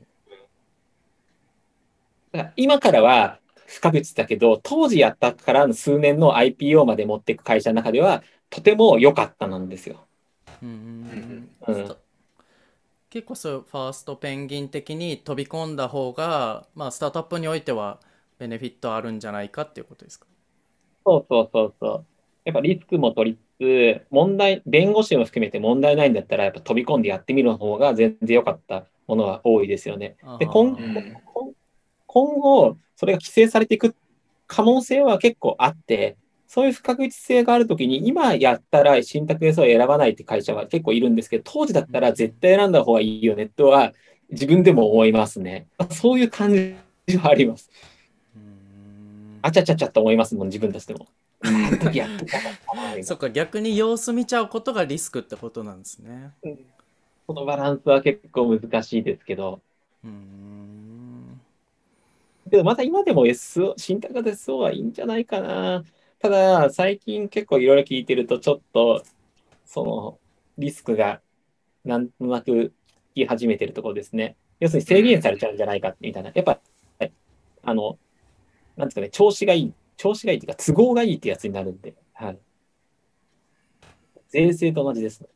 [2.32, 10.04] だから今からは不確実だけど、当時やったからの数年の IPO まで持っていく会社の中では、とても良かったなんですよ。
[10.62, 12.03] うんうんスタ
[13.14, 18.00] 結構そうファーストペンギン的に飛び込んだ方が、まあ、スタートアップにおいては
[18.40, 20.26] ベネフィットあるんじゃないかっていうことですか？
[21.06, 22.06] そうそうそうそう。
[22.44, 23.40] やっぱリスクも取りつ
[24.02, 30.16] つ、問題、弁護士も含めて問題ないんだったら、やっぱ飛び込んでやってみる方が全然良かったものは多いですよね。
[30.40, 31.16] で、今うん
[32.06, 33.94] 今後、それが規制されていく
[34.48, 36.16] 可能性は結構あって、
[36.54, 43.92] そういう不確実性があるときに、今やったら信託 S を選ばないって会社は結構いるんですけど、当時だったら絶対選んだ方がいいよねとは、
[44.30, 45.66] 自分でも思いますね。
[45.90, 46.54] そういう感
[47.08, 47.68] じはあります。
[48.36, 51.08] うんあちゃちゃちゃと思いますもん、自分たちでも。
[53.02, 56.30] そっか逆に様子見ちゃうことがリスクってことなんですね。
[57.26, 59.60] このバランスは結構難しいですけど、
[60.04, 61.40] うん
[62.48, 65.82] けどまた今でも SO、信託型 SO はいいんじゃないかな。
[66.20, 69.04] ただ、最近結構いろいろ聞いてると、ちょっと、
[69.66, 70.18] その、
[70.56, 71.20] リスクが
[71.84, 72.70] なんとなく聞
[73.14, 74.36] き始めてるところですね。
[74.60, 76.30] 要するに制限されちゃうんじゃないかみたいな。
[76.34, 76.60] やっぱ、
[76.98, 77.12] はい
[77.62, 77.98] あの、
[78.76, 82.38] なんですかね、調子がいい、調子がいいっていうか、都合がいいってやつになるんで、はい。
[84.28, 85.28] 税制と同じですね。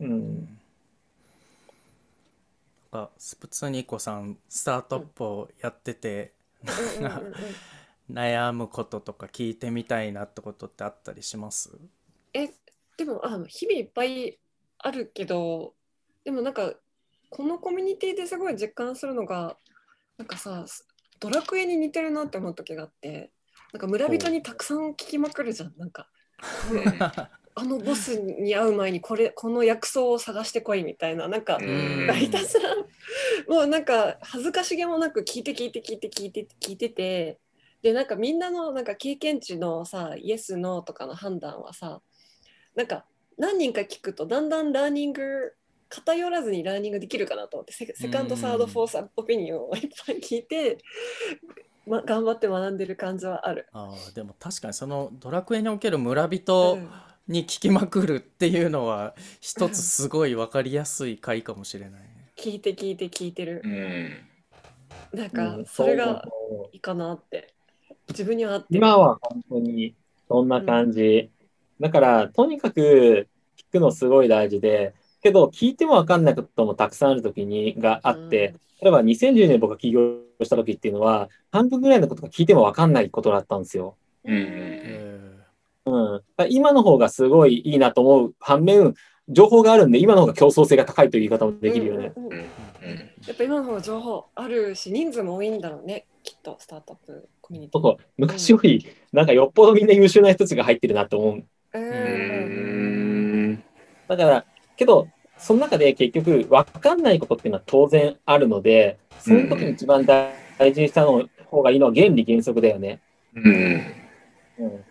[0.00, 0.58] うん。
[2.90, 6.32] あスプツニコさんスタートアップをやってて、
[6.98, 7.34] うんうんうんうん
[8.10, 11.70] 悩むこととか聞いてみたいなってことってあったりします？
[12.34, 12.50] え
[12.96, 14.38] でもあ日々いっぱい
[14.78, 15.74] あるけど
[16.24, 16.74] でもなんか
[17.30, 19.56] このコミュニティですごい実感するのが
[20.16, 20.64] なんかさ
[21.20, 23.30] ドラクエに似てるなって思う時があって
[23.72, 26.08] なんか村人にたくさん聞きまくるじゃんなんか。
[27.60, 32.08] あのボスに会う前にこれこの薬草を探してこいみたいななんかうん。
[32.14, 32.72] ひたすら
[33.48, 37.40] もうなんか恥ずかしげもなく聞いて聞いて聞いて聞いて聞いてて
[37.82, 42.00] でなんかみんなのなんか経験値のさ yes no とかの判断はさ
[42.76, 43.04] なんか
[43.38, 45.54] 何人か聞くとだんだんラーニング
[45.88, 50.78] 偏らずにラーニングできるかなと思ってセ second third fourth opinion をいっぱい聞いて、
[51.86, 53.66] ま、頑張って学んでる感じはある。
[53.72, 56.26] あーでも確かにそのドラクエにおける村
[56.60, 56.94] う人ん
[57.28, 62.32] に聞きまくるっていうのは一つすごい分かりやすい回かもしれないね。
[62.36, 63.68] 聞いて聞いて聞いてるう。
[63.68, 64.28] ん
[65.12, 66.22] なんうんかそれが
[66.72, 67.54] いいかなって
[68.08, 68.78] 自分には合ってる。
[68.78, 69.94] 今は本当に
[70.28, 71.30] そんな感じ。
[71.80, 83.96] だから、とにかく聞くのすごい大事で、けど、聞いても分かんないこともたくさんあるときにがあって、例えば2010年僕が起業した時っていうのは、半分ぐらいのことが聞いても分かんないことだったんですよ。
[84.24, 88.94] うんうん今の方がすごいいいなと思う反面、
[89.30, 92.12] 情報があるんで、今の方が競争性が高いという言い方もできるよね。
[92.14, 92.48] うんうんうんうん
[93.26, 97.28] やっぱ今の方が情報あるし人数も多いんだろうねきっとスタートアップ
[97.72, 101.44] そう昔より、なんかよっぽどみんな優秀な人たちが入ってるなと思う。
[101.74, 103.62] ううんん
[104.06, 104.44] だから、
[104.76, 110.34] けど、その中で結局、分かんないことっていうのは当然あるので、その時に一番大
[110.74, 113.00] 事にしたの方がいいのは原理原則だよね。
[113.34, 113.82] うん
[114.58, 114.84] うん。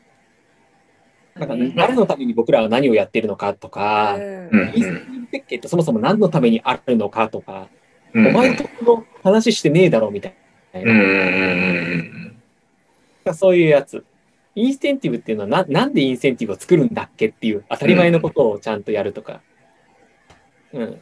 [1.36, 4.74] なんか、誰のために僕らは何をやってるのかとか、うん
[5.30, 7.68] 設計ってそもそも何のためにあるのかとか、
[8.14, 10.34] うんお前との話してねえだろみたい
[10.74, 10.80] な。
[10.80, 12.27] うんうん
[13.34, 14.04] そういうやつ。
[14.56, 19.42] インセンティブっていうのはな、んでインセンティブを作るんだっけっていう当たり前のことをちゃんとやるとか。
[20.74, 20.82] うん。
[20.84, 20.98] ー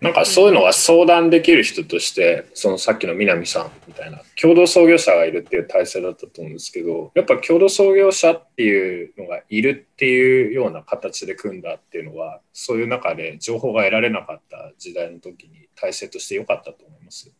[0.00, 17.32] なんかそういうのが相談できる人として、そのさっきの南さんみたいな共同創業者がいるっていう体制だったと思うんですけど、やっぱ共同創業者っていうのがいるっていうような形で組んだっていうのは、そういう中で情報が得られなかった時代の時に体制として良かったと思います。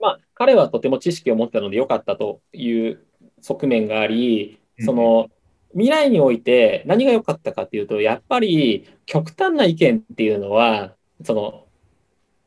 [0.00, 3.00] まあ、彼はとても知識を持ったので良かったという
[3.40, 5.30] 側面があり、その、
[5.72, 11.64] 未来において何が良かったかっていうと、やっぱり極端な意見っていうのは、その、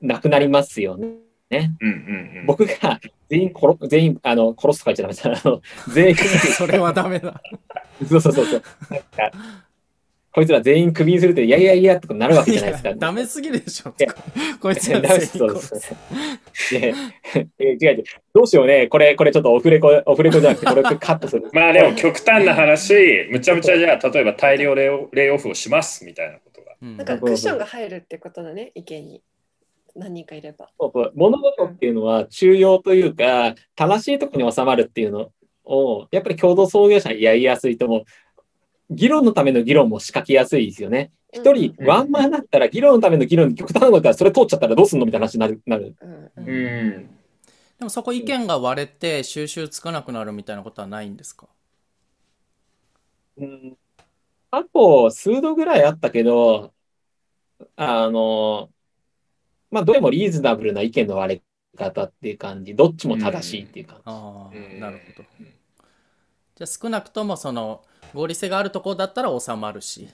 [0.02, 1.18] なくなりますよね。
[1.50, 5.42] うんうんうん、僕が全員殺、全員、あの、殺すとか言っちゃダメだ。
[5.46, 5.62] あの、
[5.94, 7.42] 全員、それはダメだ。
[8.08, 8.64] そうそうそうそう。
[8.90, 9.32] なんか、
[10.38, 12.94] こいつら全員クビにするって、いやいやいやとかなるわけじゃないですか。
[12.94, 13.92] ダメすぎるでしょ。
[14.62, 15.96] こいつらダメ全員そうです
[17.60, 18.04] 違う違う。
[18.36, 18.86] どうしようね。
[18.86, 21.50] これ、これちょっとオフレコ、オフレコじゃなくて、これカットする。
[21.54, 22.94] まあでも極端な話、
[23.32, 26.76] むちゃむちゃじゃあ、例えば大量レイオレイオフをしますみたいなことが。
[26.84, 29.24] うんなんかクッションが入るってことだね、意見に。
[29.96, 30.70] 何人かいれば。
[30.80, 35.32] そうそう物事っていうのは中庸というか、正しいところに収まるっていうの
[35.66, 38.04] を、やっぱり共同創業者にやりやすいと思う。
[38.90, 41.12] 議論のための議論も仕掛けやすいですよね。
[41.34, 45.62] 一人うんワンマンだったら、議論のための議論に極端なことだったら、それ通っちゃったらどうすんのみたいな話になる。
[45.66, 45.96] なる
[46.38, 46.46] うん。
[46.46, 47.10] で
[47.82, 51.48] もそこ意見が割れて収集つかなくなるみたいなことはないんですか？
[53.38, 53.78] うん
[54.50, 56.74] 過去数度ぐらいあったけど、
[57.76, 58.70] あの、
[59.70, 61.42] まあ、どれもリーズナブルな意見の割れ
[61.78, 64.04] 方っていう感じ、どっちも正しいっていう感じ。
[64.06, 65.28] ああ、うんなるほど。
[66.56, 67.84] じゃあ少なくともその
[68.14, 70.08] 合理性があるところだったら収まるし、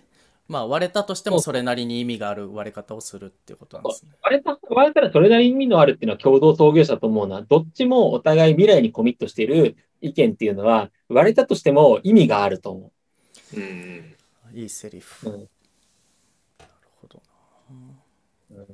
[0.48, 4.12] まあ割れたとしてもそれなりに意味がある割れ方をするっていうことなんですね。
[4.22, 12.92] 割れた、割れたらそれなりに意味のあるっていうのは共同創業者と思うのは、どっちもお互い未来にコミットしている意見っていうのは、割れたとしても意味があると思
[13.56, 14.16] うん。
[14.54, 15.30] いいセリフ。
[15.30, 15.34] う。
[15.34, 15.40] うん
[16.60, 17.22] なるほど
[18.52, 18.66] な。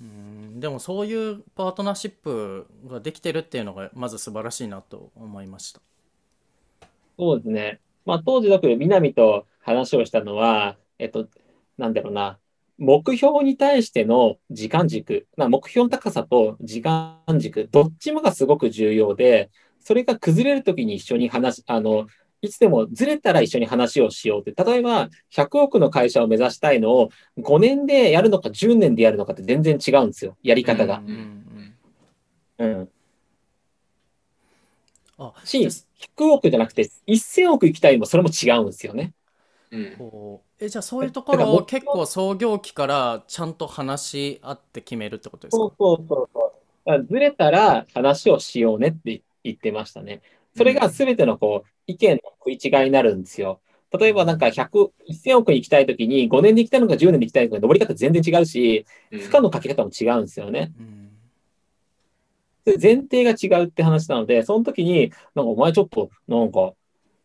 [0.00, 5.80] うん、でもそういうパートナーシップができてるっていうのがまず素晴らしいなと思いました。
[7.16, 7.80] そうですね。
[8.04, 11.28] まあ、当時、よく南と話をしたのは、えっと、
[11.78, 12.38] なんだろうな、
[12.78, 19.50] 目標に対しての時間軸、まあ、目標の高さと時間軸、どっちもがすごく重要で、
[19.80, 22.06] それが崩れるときに一緒に話、あの、
[22.44, 30.98] いつでもずれたら一緒に話をしようって、例えば100億の会社を目指したいのを5年でやるのか10年でやるのかって全然違うんですよ、やり方が。
[30.98, 31.10] う。
[31.10, 31.44] ん。
[32.58, 32.88] うん。
[35.18, 39.14] あし、じゃ100億じゃなくて1000億行きたいのもそれも違うんですよね。
[39.70, 39.96] うん。
[39.98, 45.60] こうえじゃあそういうところを結構創業期からちゃんと話し合って決めるってことですか？
[45.60, 47.06] そうそうそうそう。
[47.06, 50.22] ずれたら話をしようねって言ってましたね。
[50.56, 53.60] それが全てのこう意見の食い違いになるんですよ。
[53.98, 58.86] 例えばなんか100、1000億に行きたいときに5年で行きたいのか10年で行きたいのか登り方全然違うし、
[59.16, 60.72] 負荷のかけ方も違うんですよね。
[60.78, 61.03] うんで
[62.66, 66.72] 前提が違うって話なので、その時に、なんかお前ちょっと、なんか、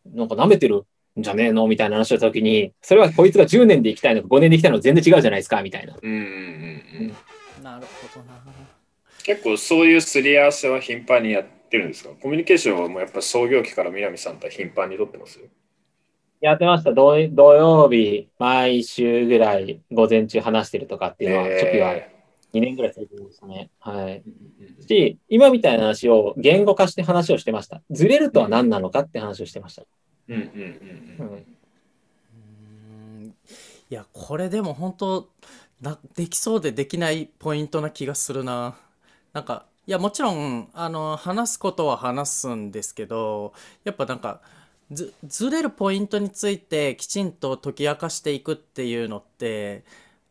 [0.06, 0.84] なんか舐めてる
[1.18, 5.94] んじゃねえのみたいな話をした時に、それはこいつが10年で行きたいのか5年で行きたいのか全然違うじゃないですか、みたいな。
[6.00, 6.24] うんうんうん
[7.58, 7.62] うん。
[7.64, 8.40] なるほどな。
[9.22, 12.10] 結構そういうすり合わせは頻繁にやってるんですか？
[12.20, 15.38] コミュニケーションはもうやっぱ創業期から南さんとは頻繁に取ってます
[16.40, 16.94] やってました。
[16.94, 22.09] 土土曜日、毎週ぐらい午前中話してるとかっていうのは、初期はえ
[22.52, 23.70] 2年ぐらい続けてましたね。
[23.80, 24.22] はい。
[24.22, 27.82] ーし、今みたいな話を言語化して話をしてました。
[27.90, 29.82] ずれるとは何なのかって話をしてました。
[30.28, 30.44] うんうんう
[31.18, 31.32] うんうんん。
[31.32, 31.60] うん
[33.90, 35.28] いやこれでも本当
[35.80, 38.76] なできそうでできないポイントな気がするな。
[39.32, 44.40] なんかいやもちろんあの話すことは話すんですけどやっぱなんか
[44.92, 49.84] ずずれるポイントについてきちんと解き明かしていくっていうのって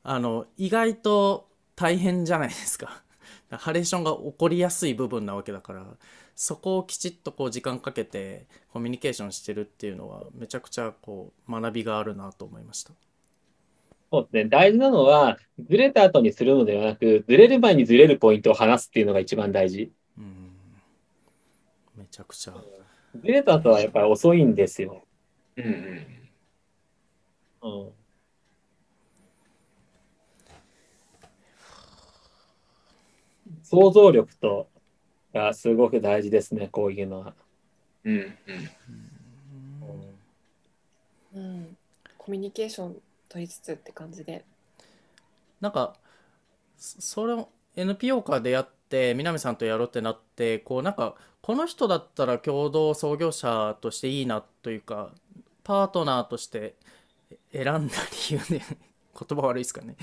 [0.03, 1.48] あの意外と
[1.79, 3.03] 大変じゃないですか。
[3.49, 5.97] ハレーションが起こりやすい部分なわけだから
[6.35, 12.93] そこをきちっとこう時間かけてコミュニケーションしてるっていうのはめちゃくちゃこう学びがあるなと思いました。
[14.11, 14.49] そうですね。
[14.49, 19.93] 大事なのは、ずれた後にするのではなく、ずれる前にずれるポイントを話すっていうのが一番大事。
[20.17, 20.49] うん
[21.95, 22.53] めちゃくちゃ。
[23.15, 25.05] ずれた後はやっぱり遅いんですよ。
[25.57, 26.19] うんうん
[27.61, 27.98] うん。
[33.69, 34.67] 想像力と
[35.33, 37.35] がすごく大事ですね、こういうのは。
[38.03, 38.35] うんうん
[41.35, 41.77] うん、
[42.17, 44.43] コミュニケーション取りつつって感じで。
[45.61, 45.95] なんか
[46.77, 55.11] そそれを NPO から出会って南さんとやろうってなってこうなんかこの人だったら共同創業者としていいなというか
[55.63, 56.75] パートナーとして
[57.51, 57.93] 選んだ
[58.29, 59.95] 理由で言葉悪いですかね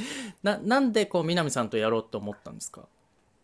[0.42, 2.82] ななんでこう南さんとやろうと思ったんですか？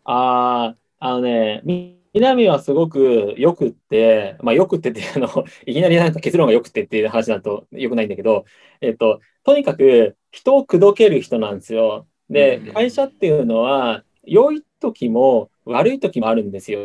[0.05, 5.27] ああ、あのね、み南はすごくよくって、まあよくってってあの、
[5.65, 8.45] いきなりなんか結論がよくってっていう話だとよくないんだけど、
[8.81, 12.05] えっと、とにかく人を口説ける人なんですよ。
[12.29, 16.79] でうん、会社っていうのは、良い時も悪い時もあるんですよ。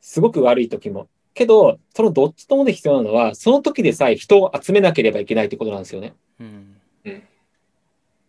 [0.00, 1.08] すごく悪い時も。
[1.34, 6.14] けど、そのどっちともで必要なのは、その時でさえ人を集めなければいけないってことなんですよね。
[6.40, 6.76] うん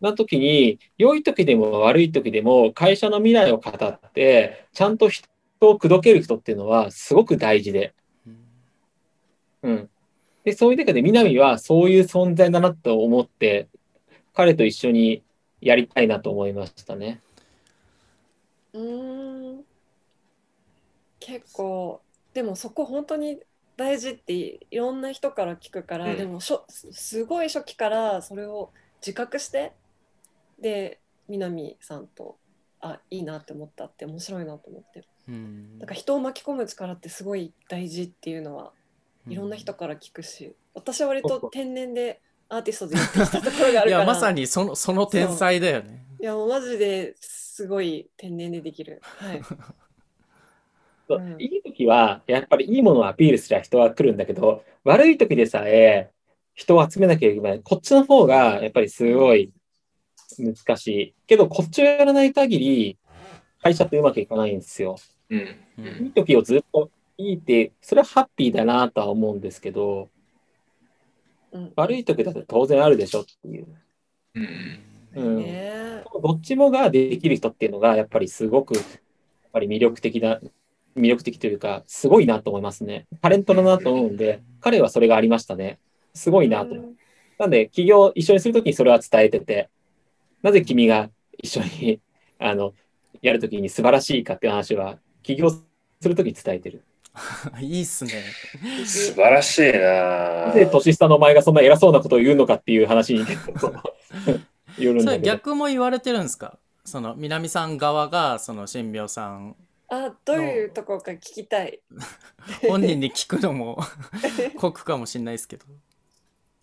[0.02, 5.28] な時に、良い時でも悪い時でも会社の未来を語って、ちゃんと人
[5.62, 7.94] を口説ける人っていうのはすごく大事で。
[9.62, 9.90] うん
[10.44, 13.68] で、そういう中で南はそういう存在だなと思って、
[14.34, 15.22] 彼と一緒に
[15.60, 17.22] やりたいなと思いましたね。
[18.74, 19.66] うーん
[21.20, 22.02] 結構
[22.34, 23.40] でもそこ本当に
[23.76, 28.72] 大事っていろんな人から聞くから、うんでもしょすすごい初期からそれを
[29.02, 29.74] 自覚して
[30.62, 32.38] で南さんと
[32.82, 38.72] あいいなって思ったって面白いなと思ってうんなんか人を巻き込む力ってすごい大事っていうのは
[39.28, 46.06] いろんな人から聞くし、私は割と天然でアーティストでやってきたところがあるからいやまさにそのその天才だよね。
[46.20, 49.02] いやもうマジですごい天然でできる。
[49.04, 49.42] はい。
[51.44, 56.12] いい時は、やっぱりいいものをアピールすりゃ人は来るんだけど、悪い時でさえ
[56.54, 57.62] 人を集めなきゃいけない。
[57.64, 59.52] こっちの方がやっぱりすごい
[60.38, 61.14] 難しい。
[61.28, 62.98] けど、こっちをやらない限り、
[63.62, 64.98] 会社ってうまくいかないんですよ。
[65.30, 65.40] うん。
[65.40, 65.46] う
[65.78, 70.10] うんいい時をずっといいって、それはハッピーだなとは思うんですけど、
[71.52, 73.68] うん、悪い時だって当然あるでしょっていう。
[74.36, 74.80] うん。
[75.16, 78.84] うんねえどっちもができる人っていうのが、やっぱりすごく、やっ
[79.52, 80.40] ぱり魅力的な、
[80.96, 83.08] 魅力的というか、すごいなと思いますね。
[83.22, 85.80] タレントだなと思うんで、彼はそれがありましたね。
[86.14, 86.76] すごいなと。
[87.38, 89.70] なんで、起業一緒にするときにそれは伝えてて、
[90.42, 92.00] なぜ君が一緒に、
[92.40, 92.74] あの、
[93.22, 95.64] やるときに素晴らしいかっていう話は、起業す
[96.04, 96.84] るときに伝えてる。
[97.60, 98.12] いいっすね。
[98.86, 103.74] 素晴らしいななぜ年下のお前がそんな偉そうなことを言うのかっていう話に結構
[104.80, 105.24] 言うんだけど。
[105.26, 106.58] 逆も言われてるんですか？
[106.86, 109.56] その南さん側がその新明さん
[109.90, 111.80] あどういうところか聞きたい。
[112.68, 113.80] 本人に聞くのも
[114.56, 115.66] 酷かもしれないですけど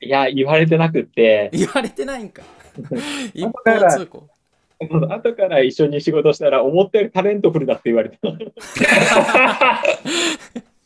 [0.01, 2.43] いや、言われてなくって、言われてないんか
[3.35, 4.29] 一方から通行
[4.79, 8.19] 後から一緒に仕事したら、思ったよりタレントフルだって言われた。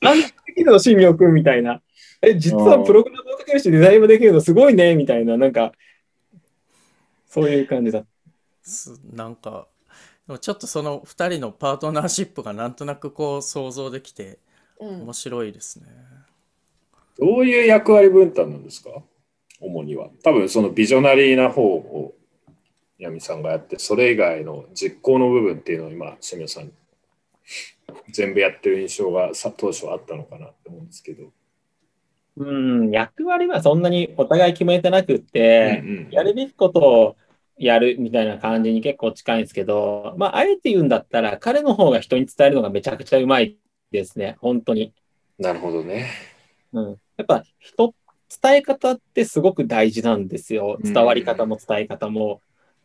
[0.01, 1.82] なんでできるの、新明君みたいな。
[2.22, 5.72] え、実はプログラムを書けるし、デザインもできるのすごいね、みたいな、なんか、
[7.26, 8.09] そういう感じだった。
[8.62, 9.66] すなんか
[10.26, 14.38] でもちょっとその2人のパートナーシップがなんとなくこう想像できて
[14.78, 15.86] うん面白いですね。
[17.18, 18.91] どういう役割分担なんですか？
[19.61, 20.09] 主には。
[20.23, 22.15] 多分そのビジョナリーな方を
[22.99, 26.73] 闇さんがやって、それ以外の実行の部分っていうのを今、清水さん
[28.11, 31.33] 全部やってる印象がさ当初はあったのかなって思うんですけど。
[32.37, 37.17] うん、役割はそんなにお互い決めてなくって、うんうんやるべきことを
[37.61, 43.59] やるみたいな感じに結構近いんですけど、まあ、あえて言うんだったら、彼の方が人に伝えるのがめちゃくちゃうまい
[43.91, 44.95] ですね、本当に。
[45.39, 46.09] なるほどね。
[46.73, 46.89] うん、
[47.19, 47.95] やっぱ人、
[48.43, 50.78] 伝え方ってすごく大事なんですよ。
[50.82, 52.41] うん伝わり方も伝え方も。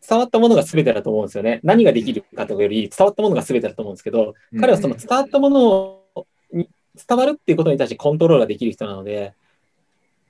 [0.07, 1.59] 伝わったものが全てだと思うんですよね。
[1.63, 9.33] 何ができるかというより、伝わったものが全てだと思うんですけど、彼はその伝わったものに伝わるっていうことに対してコントロールができる人なので、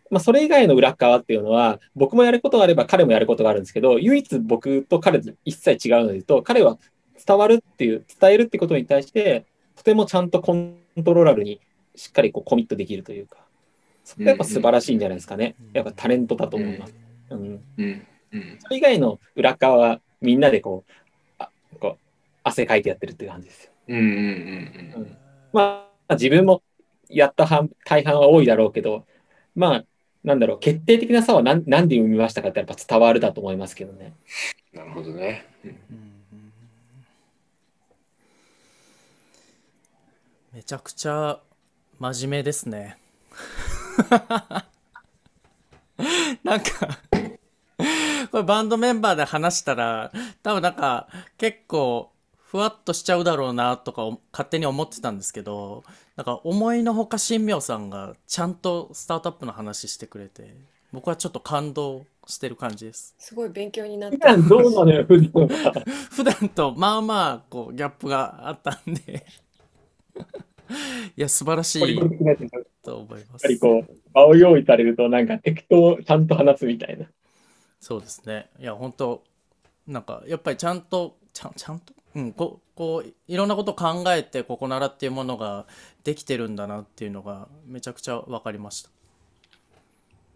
[0.10, 6.78] まあ、それ以外の裏側っていうのは、僕もやることがあれば彼もやることがあるんですけど、唯一僕と彼と一切違うので言うと、彼は
[7.26, 9.46] 伝わるっていう、伝えるってことに対して、
[9.76, 11.60] とてもちゃんとコントローラルに
[11.96, 13.45] しっかりこうコミットできるというか、
[14.06, 15.56] それがやっぱ素晴らしいんじゃないですかね。
[15.74, 16.96] やっぱタレントだと思います。
[17.32, 17.40] うん
[17.78, 20.92] うんうんそれ以外の裏側はみんなでこう、
[21.40, 21.50] あ
[21.80, 21.98] こう
[22.44, 23.72] 汗かいてやってるっていう感じですよ。
[23.88, 25.18] うんうんうんうん
[25.54, 26.62] まあ、自分も
[27.10, 29.06] やった半大半は多いだろうけど、
[29.56, 29.86] まあ、
[30.24, 34.14] なんだろう、決定的な差は何何で生みましたかってやっぱ伝わるだと思いますけどね。
[34.74, 35.46] なるほどね。
[35.64, 36.16] うんうん
[40.54, 41.42] めちゃくちゃ
[42.00, 42.98] 真面目ですね。
[46.44, 47.00] なんか
[48.32, 50.12] これバンドメンバーで話したら
[50.44, 51.08] 多分なんか
[51.38, 55.84] 結構ふわっとしちゃうだろうなとかお勝手に思ってたんですけど
[56.16, 60.56] なんか思いのほか新明さんがちゃんとスタートアップの話してくれて
[60.92, 63.14] 僕はちょっと感動してる感じです。
[63.20, 64.30] すごい勉強になっ普た。
[64.30, 65.84] 段どうなのよ、普段は。
[66.12, 69.26] 普段とまあまあこうギャップがあったんで
[71.16, 72.00] いや素晴らしい。
[72.84, 73.44] と思います。
[73.44, 77.06] ぱりこう、場を用意されると、なんか適当ちゃんと話すみたいな。
[77.80, 78.50] そうですね。
[78.60, 79.24] いや本当
[79.88, 81.94] なんかやっぱりちゃんとちゃんちゃんと？
[82.16, 85.66] うんここういろんなことを考えてここならっていうものが
[86.04, 88.90] できてるんだなっていうのがめちゃくちゃ分かりました。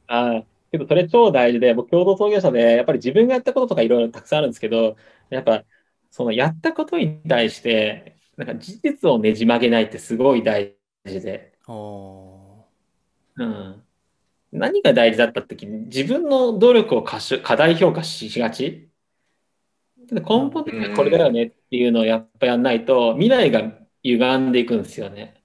[0.07, 4.97] ああ、けどそれ超大事で、僕、共同創業者で、やっぱり自分がやったこととかいろいろたくさんあるんですけど、
[5.29, 5.63] やっぱ、
[6.09, 10.73] そのやったことに対して、なんか事実をねじ曲げないってすごい大
[11.05, 12.63] 事で、お
[13.35, 13.83] うん。
[14.53, 18.87] 何が大事だった時に、自分の努力を過小過大評価しがち
[20.09, 25.35] 根本的にはこれだよねっていうのをやっぱやんないと、未来が歪んでいくんですよね。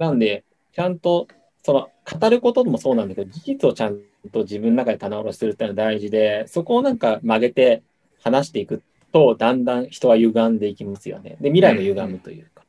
[0.00, 0.42] なんで、
[0.72, 1.28] ちゃんと、
[1.62, 4.00] その、語ることもそうなんだけど、事実をちゃん
[4.32, 7.84] と自分の中で棚卸しするっていうのは大事で、そこをなんか曲げて
[8.20, 11.36] 話していくと、だんだん人は歪んでいきますよね。
[11.40, 12.62] で、未来も歪むというか。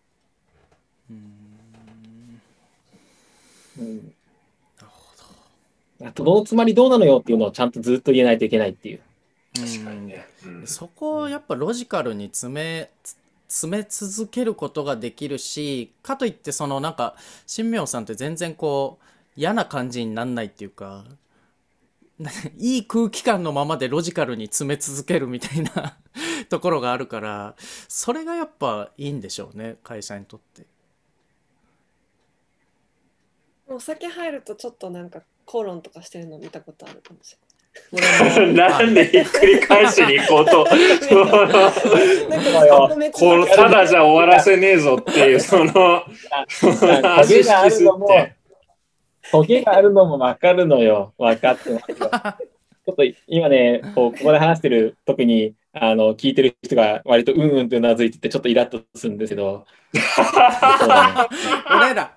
[3.80, 3.96] うん。
[3.98, 4.02] な
[4.82, 4.88] る
[6.00, 9.00] ほあと、どのつまりどうなのよっていうのをちゃんとずっと言えないといけないっていう。
[9.54, 10.26] ど確かにね。
[10.46, 13.18] うんそこをやっぱロジカルに詰めつ
[13.48, 17.16] 詰め続けることができるしかといってそのなんか
[17.46, 19.06] 新明さんって全然こう
[19.36, 21.06] 嫌な感じになんないっていうか
[22.58, 25.98] いい空気感のままでロジカルに詰め続けるみたいな
[26.54, 27.56] ところがあるから
[27.88, 30.68] それがやっぱいいんでしょうね会社にとって。
[33.66, 37.36] お酒入るとちょっとなんか口論とかしてるの見たことあるかもし
[37.90, 40.70] これも なんでひっくり返しに行こうと、こ
[43.36, 48.08] の ただじゃ終わらせねえぞっていう、その、トゲがあるのも、
[49.32, 51.16] トゲがあるのも分かるのよ。
[51.18, 51.98] 分かってますよ。
[52.86, 59.66] ちょっと今ね、こうここで話してる、特にあの聞いてる人が割とうんうんとうなずいてて、ちょっとイラッとするんですけど、
[61.70, 62.16] 俺ら。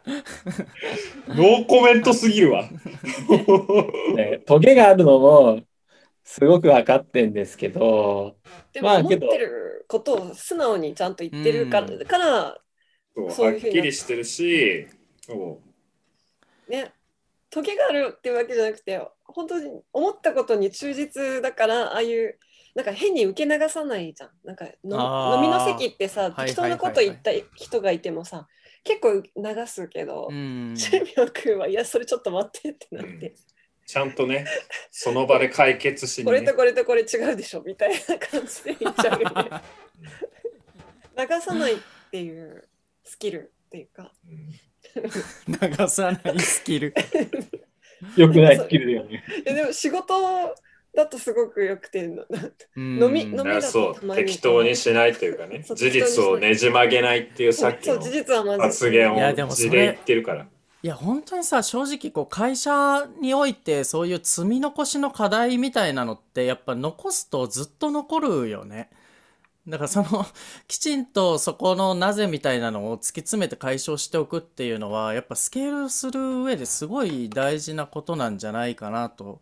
[1.29, 2.69] ノーコメントすぎるわ。
[4.15, 5.63] ねトゲがあるのも
[6.23, 8.37] すごく分かってんですけど、
[8.75, 12.05] でも思ってることを素直にちゃんと言ってるから,、うん。
[12.05, 12.59] から
[13.31, 14.87] そうはっきりしてるし、
[16.69, 16.93] ね
[17.49, 22.39] トゲがあるっていうわけじゃなくて本当に思ったことに忠実だからああいう
[22.77, 24.31] なんか変に受け流さないじゃん。
[24.45, 28.47] なんかの飲みの席ってさ適当なこと言った人がいてもさ
[28.85, 30.75] 結構流すけど、うん。
[30.77, 33.35] チェミョ君はいやそれちょっと待ってってなって、
[33.87, 34.47] ちゃんとね、
[34.91, 36.27] その場で解決しに、ね。
[36.27, 39.63] これと、これとこれ違うでしょみたいな感じで言っちゃうよね。
[41.17, 41.79] 流さないっ
[42.11, 42.69] ていう
[43.05, 44.13] スキルっていうか。
[44.29, 44.31] う
[45.67, 46.95] ん流さないスキル。
[48.17, 49.25] 良くないスキルだよね。
[49.47, 50.55] えでも仕事
[50.97, 52.25] だとすごくよくての
[52.75, 58.01] 飲飲み飲みだからそう、たまに適当にしないというかね、事実をねじ曲げないっていうさっきの
[58.59, 60.47] 発言いやでもそれを字で言ってるから。
[60.83, 68.91] いや本当にさ正直こう会社においてそういう積み残しの課題みたいなのってやっぱ残すとずっと残るよね。
[69.67, 70.25] だからその
[70.69, 79.41] きちんとそこのなぜみたいなのを突き詰めて解消しておくっていうのはやっぱスケールする上ですごい大事なことなんじゃないかなと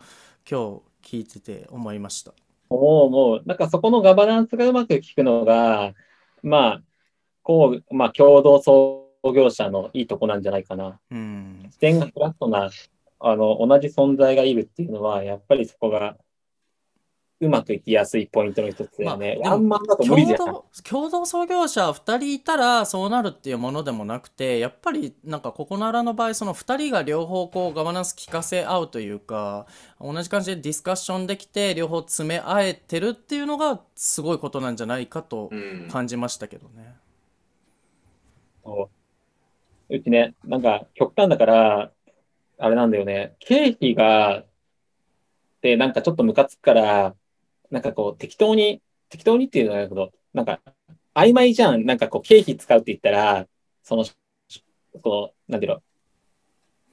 [0.51, 2.32] 今日聞いてて思いました。
[2.70, 5.93] もう、もう、なんかそこのガバナンスがうまく効くのが、
[6.43, 6.82] まあ、
[7.43, 10.98] こう、まあ、共同創業者のいいとこなんじゃないかな。
[11.10, 11.68] うん。
[11.70, 12.70] 視点がフラットな、
[13.20, 16.16] あの、同じ存在がいるっていうのは、やっぱりそこが
[17.40, 19.39] うまくいきやすいポイントの一つだよね。
[19.43, 20.39] まあでもワンマンだと無理じゃん。
[20.39, 29.66] 共同共同創業者2人いたらそうなるっていうものでもなくてやっぱりなんかここならの場合その2人が両方こうガバナンス聞かせ合うというか
[30.01, 36.94] 同じ感じでディスカッションできて両方詰め合えてるっていうのがすごいことなんじゃないかとうん感じましたけどね。
[38.65, 38.94] そう
[39.90, 41.93] うちね、なんか極端だから、
[42.59, 44.44] あれなんだよね、経費が、
[45.61, 47.15] で、なんかちょっとムカつくから、
[47.75, 50.61] なんかこう適当に、適当にっていうのはあれだけど、なんか
[51.13, 51.85] 曖昧じゃん。
[51.85, 53.47] なんかこう経費使うって言ったら、
[53.83, 54.05] その、
[55.03, 55.83] こう、なんていうの、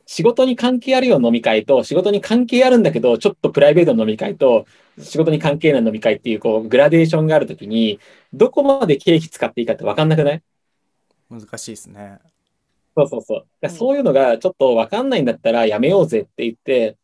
[0.08, 4.66] 仕事に関係あるような飲み会と、仕事に関係あるんだけど、ちょっとプライベートの飲み会と、
[5.00, 8.00] 仕事に関係ない飲み会っていう、こう、グラデーションがあるときに、
[8.34, 10.42] どこまで経費使っていいかって分かんなくない？
[11.30, 12.18] 難しいですね。
[12.98, 13.46] そうそうそう。
[13.62, 16.98] うんそういうのがちょっと分かんないんだったらやめようぜって言って、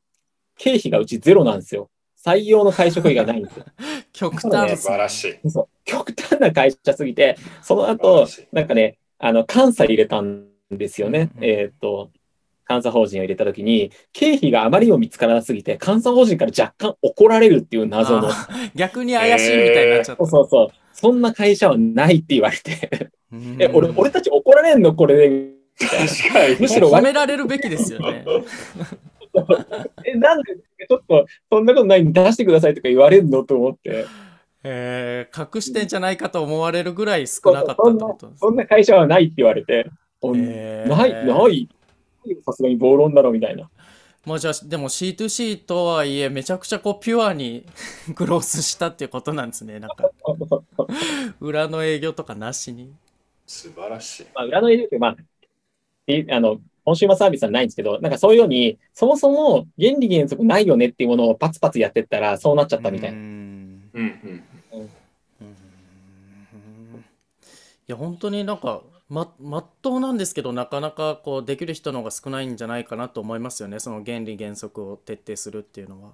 [0.57, 1.89] 経費がうちゼロなんですよ。
[2.27, 3.65] 採用の会食費がないんですよ。
[4.11, 5.49] 極端っす素晴らしい。
[5.49, 11.29] そう極端な会社すぎて、その後なんかね、あの、監査入れたんですよね。
[11.37, 12.09] うんえーっと、
[12.67, 18.29] 監査法人を入れたときに、経費があまりにも見つからなすぎて、監査法人から若干怒られるっていう謎の。
[18.75, 20.25] 逆に怪しいみたいになっちゃった。
[20.25, 20.69] そうそうそう。
[20.91, 25.53] そんな会社はないって言われて、うん え、俺、俺たち怒られんのこれで。
[25.79, 26.57] 確かに。
[26.59, 28.25] むしろ褒められるべきですよね。
[30.05, 34.05] え、なんで、ちょっと、そんなことないんで出してくださいとか言われるのと思って、
[34.63, 39.89] えー隠してんじゃないかと思われるぐらい少なかったってことですそんな会社はないって言われて、
[40.19, 40.89] ほんへー。
[40.89, 41.69] ない、ない、
[42.45, 43.69] さすがに暴論だろみたいな。
[44.25, 47.65] まあじゃあでも C2C とはいえめちゃくちゃこうピュアに
[48.13, 50.09] グロースしたっていうことなんですねなんか。
[51.39, 52.93] 裏の営業とかなしに。
[53.45, 54.25] 素晴らしい。
[54.35, 63.17] まあ、裏の営業って、まあ、いあの、コンシューマーサービスはないんですけど、なんかそういうように、そもそも原理原則ないよねっていうものをパツパツやってったら、そうなっちゃったみたいな。
[63.17, 64.43] うんうんうん。
[64.71, 64.89] うん
[67.89, 73.79] いや本当になんかま、まっとうなんですけど、なかなかこうできる人の方が少ないんじゃないかなと思いますよね。
[73.79, 76.11] その原理原則を徹底するっていうのは。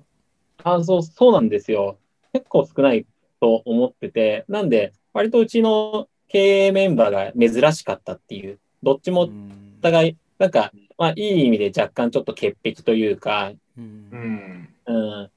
[0.64, 1.98] あ、そう、そうなんですよ。
[2.34, 3.06] 結構少ない
[3.40, 9.80] と思ってて、なんで、割とうちの経営メンバーが珍しかったっていう、どっちもおうん。
[9.82, 14.70] 互い、なんか、まあ、いい意味で若干ちょっと潔癖というか、うんうん。
[14.86, 15.32] うん、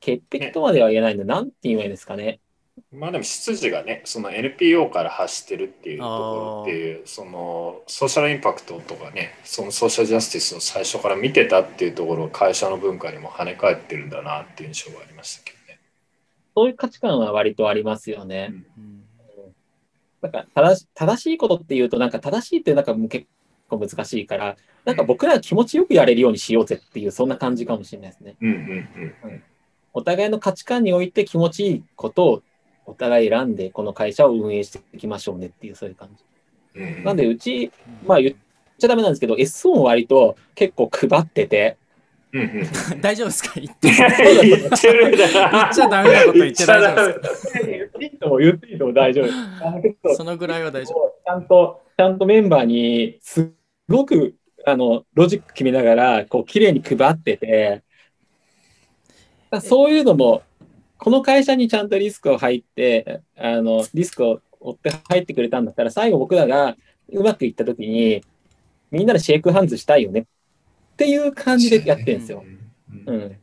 [0.00, 2.40] 潔癖とまでは言えないんで、なんて言えばいいんですかね。
[2.92, 15.78] まあでも出自がね、その NPO から発してるっていうところっていう、そのソーシャルインパクトとかね、そのソーシャルジャスティスを最初から見てたっていうところが会社の文化にも跳ね返ってるんだなっていう印象がありましたけどね。
[16.56, 18.52] そういう価値観は割とありますよね。
[18.76, 19.04] うん
[20.20, 23.26] なんか正し正しいことっていうと、なんか正しいってなんか結
[23.68, 28.36] 構難しいから、なんか僕らは気持ちよくやれるようにしようぜっていう、そんな感じかもしれないですね。
[28.40, 29.42] うんうん
[29.94, 32.42] お互いの価値観において気持ちいいことを
[32.86, 36.80] お互い選んで、この会社を運営していきましょうねっていう、そういう感じ。
[36.80, 37.04] うんうん。
[37.04, 37.72] なんで、うち、
[38.06, 38.34] まあ言っ
[38.78, 41.76] ちゃダメなんですけど、S 音割と結構配ってて、
[42.32, 42.44] うんう
[42.96, 43.58] ん、 大丈夫ですか？
[43.58, 43.88] 言って。
[43.90, 47.58] 言ってるんだ言っちゃダメなこと言って大丈夫ですか？
[47.66, 49.22] 言っていいとも言っていいとも大丈
[50.04, 50.14] 夫。
[50.14, 51.14] そのぐらいは大丈夫。
[51.24, 53.50] ちゃんと、ちゃんとメンバーにす
[53.88, 54.34] ごく
[54.66, 57.82] あのロジック決めながら、こう綺麗に配ってて、
[59.60, 60.42] そういうのも、
[60.98, 66.76] この会社にちゃんとリスクを入って、あのリスクを負って入ってくれたんだったら、最後僕らが
[67.10, 68.22] うまくいったときに、
[68.90, 70.24] みんなでシェイクハンズしたいよねっ
[70.96, 72.44] ていう感じでやってるんですよ。
[73.06, 73.36] うんうん。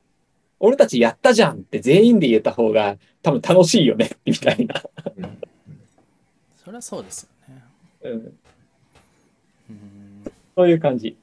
[0.60, 4.84] 俺たちやったじゃんって全員で言えた方が多分楽しいよねみたいな。
[5.18, 5.38] うん
[6.64, 7.64] そりゃそうですよね。
[8.02, 8.40] うん、うん
[10.56, 11.18] そういう感じ。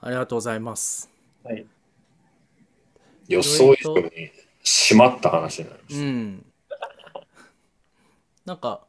[0.00, 1.10] ありがとうございます。
[1.44, 1.66] はい。
[3.28, 4.10] 予想以上に
[4.64, 6.46] 締まった話になりましうん。
[8.46, 8.86] なんか、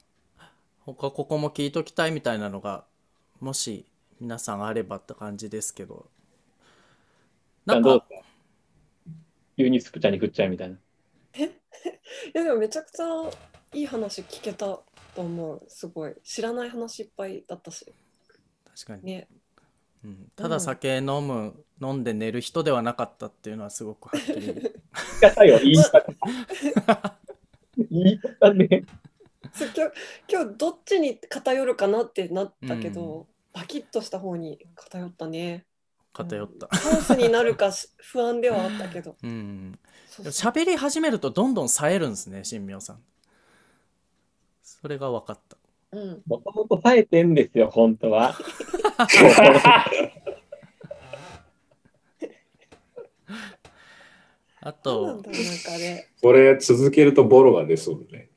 [0.80, 2.86] 他ここも聞いときたいみたいなのが、
[3.42, 3.86] もし
[4.22, 6.06] 皆さんあればって感じですけど。
[7.66, 8.28] なんかどうです、か
[9.58, 10.78] 牛乳スプチャに振っちゃうみたいな。
[11.44, 11.50] い
[12.34, 13.06] やでもめちゃくちゃ
[13.74, 14.84] いい話聞けたと
[15.18, 17.86] 思うすごい知らない話いっぱいだったし
[18.86, 19.28] 確かに、ね
[20.04, 24.42] うん、ただ酒飲む、飲んで寝る人ではなかったっていうのはすごくはっきり。
[24.42, 24.72] 言い
[25.22, 27.18] 方よ、言い方。
[27.90, 28.84] 言い方ね。
[29.58, 29.82] 今日
[30.30, 35.66] 今日どっちに偏るかなってなったけど、バキッとした方に偏ったね
[36.14, 36.68] 偏った。
[36.68, 39.80] ハウスになるかし不安ではあったけどうん。
[40.26, 43.00] 喋り始めるとどんどん冴えるんですね、新明さん。
[44.62, 45.57] それが分かった。
[45.92, 46.22] うん。
[46.26, 48.36] もともと冴えてんですよ、本当は。
[54.62, 55.24] あと
[56.22, 58.28] これ続けるとボロが出そうだね。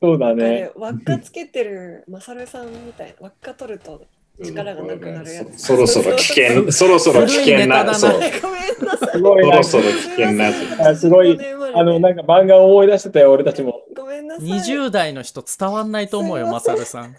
[0.00, 0.72] そうだあねれ。
[0.76, 4.02] 輪っかつけてるマサルさんみたいな輪っか取ると
[4.42, 5.58] 力がなくなるやつ。
[5.58, 9.20] そそろそろ危険、そろそろ危険な、そう、ごめんなさい。
[9.20, 11.36] そろそろ危険なすごい。
[11.74, 13.82] あの、なんか漫画を思い出してたよ、俺たちも。
[14.10, 17.14] ごめんなさい20代の人伝わんないと思うよ、すいませんマサルさん。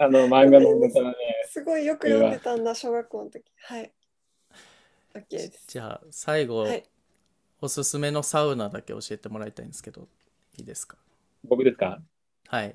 [0.00, 1.16] あの漫画のネタがね。
[1.50, 3.92] すごいよく読んでたんだ小学校の時はい
[5.14, 6.82] OK ですじゃあ、最後、はい
[7.60, 10.08] おすすめのサウナだけ教えてもらいたいんですけど、
[10.58, 10.96] いいですか？
[11.46, 12.00] 僕ですか？
[12.48, 12.74] はい。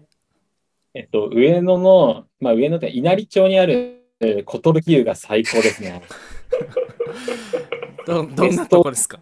[0.94, 4.44] えっと、上野の、まあ上野って稲荷町にある寿
[4.88, 6.02] 湯が最高ですね。
[8.08, 9.20] どどんなとこですか？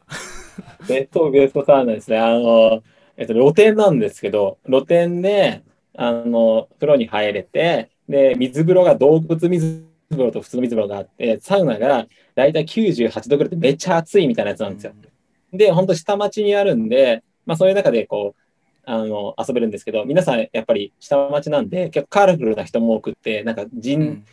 [0.87, 2.17] ベストベストサウナですね。
[2.17, 2.81] あの、
[3.19, 5.61] えっと、露天なんですけど、露天で、
[5.95, 14.93] あの、風呂に入れて、で、水風呂が洞窟水風呂と普通の水風呂があって、サウナがだいたい98度ぐらいでめっちゃ暑いみたいなやつなんですよ。
[15.51, 18.41] で、本当下町にあるんで、まあそういう中でこう、
[18.85, 24.25] あの、遊べるんですけど、皆さんやっぱり下町なんで、結構カラフルな人も多くって、なんかう人、ん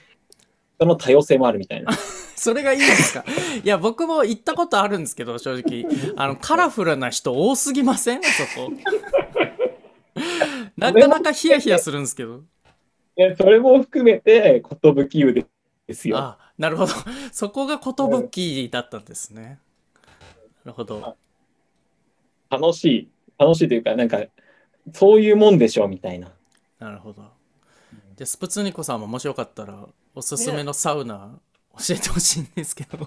[0.76, 1.92] 人の多様性もあるみたいな。
[2.36, 3.24] それがいいんですか？
[3.64, 5.86] いや、僕も行ったことあるんですけど、正直。
[6.16, 8.22] あの、カラフルな人多すぎません？
[8.22, 8.70] そこ。
[10.76, 12.42] なかなかヒヤヒヤするんですけど。
[13.16, 15.46] いや、それも含めて、寿湯
[15.86, 16.18] ですよ。
[16.18, 16.92] あ、なるほど。
[17.32, 19.58] そこが寿だったんですね。
[20.64, 21.16] なるほど。
[22.50, 23.08] 楽しい、
[23.38, 24.20] 楽しいというか、なんか、
[24.92, 26.28] そういうもんでしょ、みたいな。
[26.78, 27.22] なるほど。
[28.16, 31.38] じゃあ、スプツニコさんももしよかったら、おすすめのサウナ
[31.78, 33.06] 教えてほしいんですけど。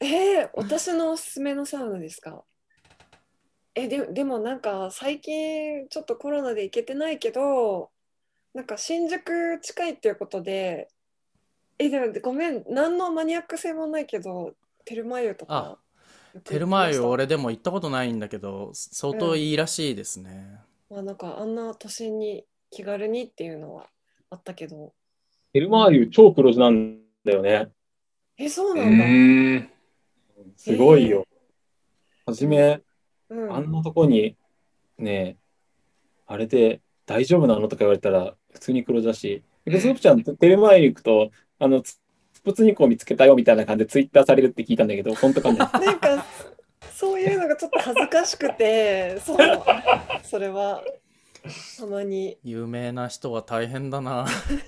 [0.00, 2.44] えー、私のおすすめのサウナですか？
[3.74, 7.90] えででもなんか最近ちょっとコロナで行けてないけど
[8.54, 10.88] なんか新宿近いっていうことで
[11.78, 14.54] えでもごめん何のマニアック性もないけど
[14.84, 15.78] テルマ湯とか
[16.44, 20.60] テルマ湯俺でも行ったことないんだけど、相当いいらしいですね。
[20.90, 23.86] まあなんかあんな都心に気軽にっていうのは
[24.28, 24.92] あったけど。
[25.54, 27.68] テルマーリュ超黒字なんだよね。
[28.38, 29.68] え、そううなんだ。
[30.56, 31.26] すごいよ。
[32.26, 32.80] はじめ、
[33.28, 34.36] うんあんなとこに、
[34.98, 35.36] ね、
[36.26, 42.00] あれで大丈夫なのとか言われたら、普通に黒字だし、でスープちゃん、テルマーリュ行くと、あの、ス
[42.42, 45.58] プツニコを見つけたよみたいな感じでツイッターされるって聞いたんだけど、本当かね。
[45.86, 46.24] なんか、
[46.92, 49.38] そういうのがちょっと恥ずかしくて、そう、
[50.22, 50.82] それは、
[51.78, 52.38] たまに。
[52.44, 54.26] 有名な人は大変だな。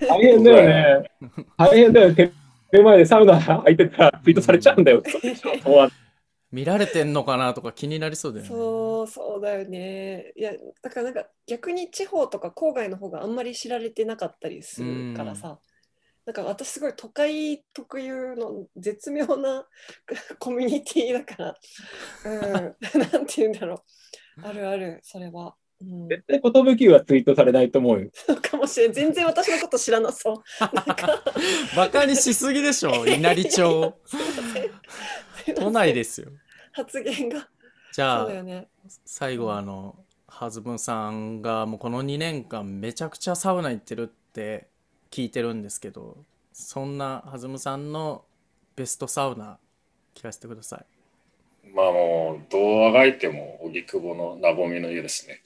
[0.09, 1.11] 大変だよね。
[1.59, 2.15] 大変だよ。
[2.15, 2.33] テ
[2.73, 5.03] ルマーリュでサウナ空いてたらツイートされちゃうんだよ。
[5.63, 5.91] そうは
[6.51, 8.49] 見られてんのかなとか気になりそうだよね。
[8.49, 10.33] そう、そうだよね。
[10.37, 15.59] いや、だからなんか逆に地方とか郊外の方があんまり知られてなかったりするからさ。
[16.25, 19.67] なんか私すごい都会特有の絶妙な
[20.39, 21.59] コミュニティだから、
[22.27, 22.53] うん、
[23.13, 23.83] なんて言うんだろ
[24.37, 24.47] う。
[24.47, 25.57] あるある、それは。
[25.81, 28.11] うん、絶対、寿球はツイートされないと思うよ。
[28.43, 28.93] かもしれん。
[28.93, 30.43] 全然私のこと知らなそう。
[31.77, 33.95] バカにしすぎでしょ、稲荷町。
[35.57, 36.31] 都内ですよ。
[36.73, 37.49] 発言が。
[37.93, 38.69] じゃあね。
[39.05, 39.97] 最後はあの
[40.27, 44.69] はずむさんがもうこの2年間めちゃくちゃサウナ行ってるって
[45.11, 46.19] 聞いてるんですけど
[46.53, 48.25] そんなはずむさんの
[48.77, 49.59] ベストサウナ
[50.15, 50.99] 聞かせてください
[51.75, 55.43] まあもう、どうあがいても、荻窪のなぼみの湯ですね。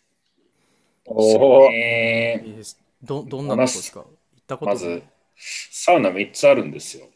[1.07, 1.71] おお。
[1.73, 4.01] えいいですどどんなとこですか？
[4.01, 4.09] 行っ
[4.47, 5.03] たことまず、
[5.37, 7.09] サウナ3つあるんですよ。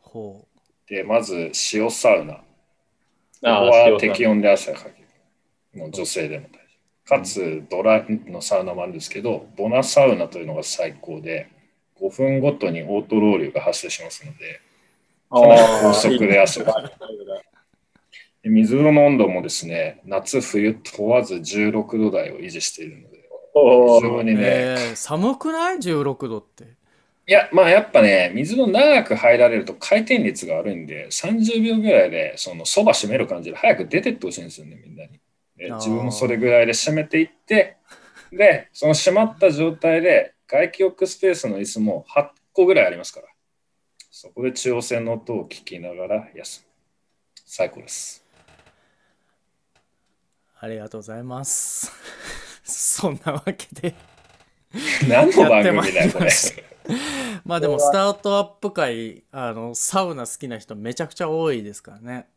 [0.00, 0.46] ほ
[0.88, 2.34] で、まず、塩サウナ。
[2.34, 2.40] こ
[3.40, 5.80] こああは適温で汗がかける。
[5.80, 6.58] もう女性でも大丈
[7.04, 7.18] 夫。
[7.18, 11.48] かつ、ドライのサウナもあるんですけど、ボナサウナというのが最高で、
[12.00, 14.60] 5分ごとにオートロウリュが発生しますので、
[15.30, 16.92] あかなりー高速で汗がかく。
[18.42, 23.15] で水風呂の温度もですね、夏冬問わず16度台を維持しているので、
[23.58, 26.64] おー非常にね、えー寒くない ?16 度って
[27.28, 35.18] いや、まあやっぱね、水の長く入られると回転率が悪いんで、30秒ぐらいで、そのそば締める感じで早く出てってほしいんですよね、みんなに。
[35.56, 37.78] であー自分もそれぐらいで締めていって、
[38.30, 43.26] で、その締まった状態で、外気浴スペースの椅子も8個ぐらいありますから、
[44.10, 46.66] そこで中央線の音を聞きながら休む。
[47.46, 48.24] 最高です。
[50.58, 51.92] ありがとうございます
[52.66, 53.94] そんなわけで。
[55.08, 56.30] 何の番組だよ、これ。
[57.44, 62.28] まあでもスタートアップ界あのサウナ好きな人めちゃくちゃ多いですからね。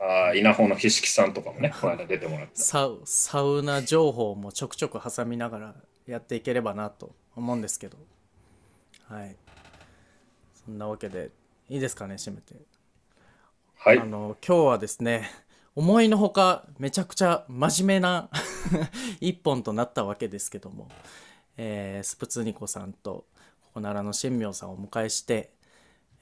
[0.00, 2.60] ああ、稲穂のひしきさんとかもね、 この間出てもらった。
[2.60, 5.74] サウサウナ情報もちょくちょく挟みながら
[6.06, 7.98] やっていければなと思うんですけど。
[9.08, 9.36] はい。
[10.64, 11.30] そんなわけで
[11.68, 12.54] いいですかね締めて、
[13.76, 13.98] はい。
[13.98, 14.04] あ。
[14.04, 15.30] の今日はですね
[15.76, 18.28] 思いのほかめちゃくちゃ真面目な
[19.20, 20.88] 一本となったわけですけども、
[21.56, 23.26] えースプツニコさんと
[23.62, 25.52] ここならの新明さんをお迎えして、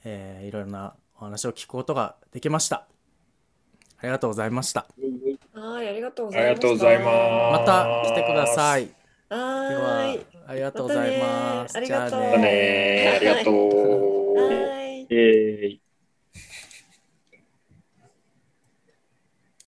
[0.03, 2.87] えーいろいろなお話を聞くことができました
[3.97, 4.87] ありがとうございました
[5.53, 6.55] はい、ありがとうごありざいました。
[6.55, 7.11] がとうございま
[7.47, 7.51] す。
[7.51, 8.95] また来てください。
[9.67, 10.25] ではい。
[10.47, 11.73] ありがとうございます。
[11.73, 14.35] またねありがとうじゃあねありがとう。
[14.35, 15.07] はい。
[15.09, 15.88] えー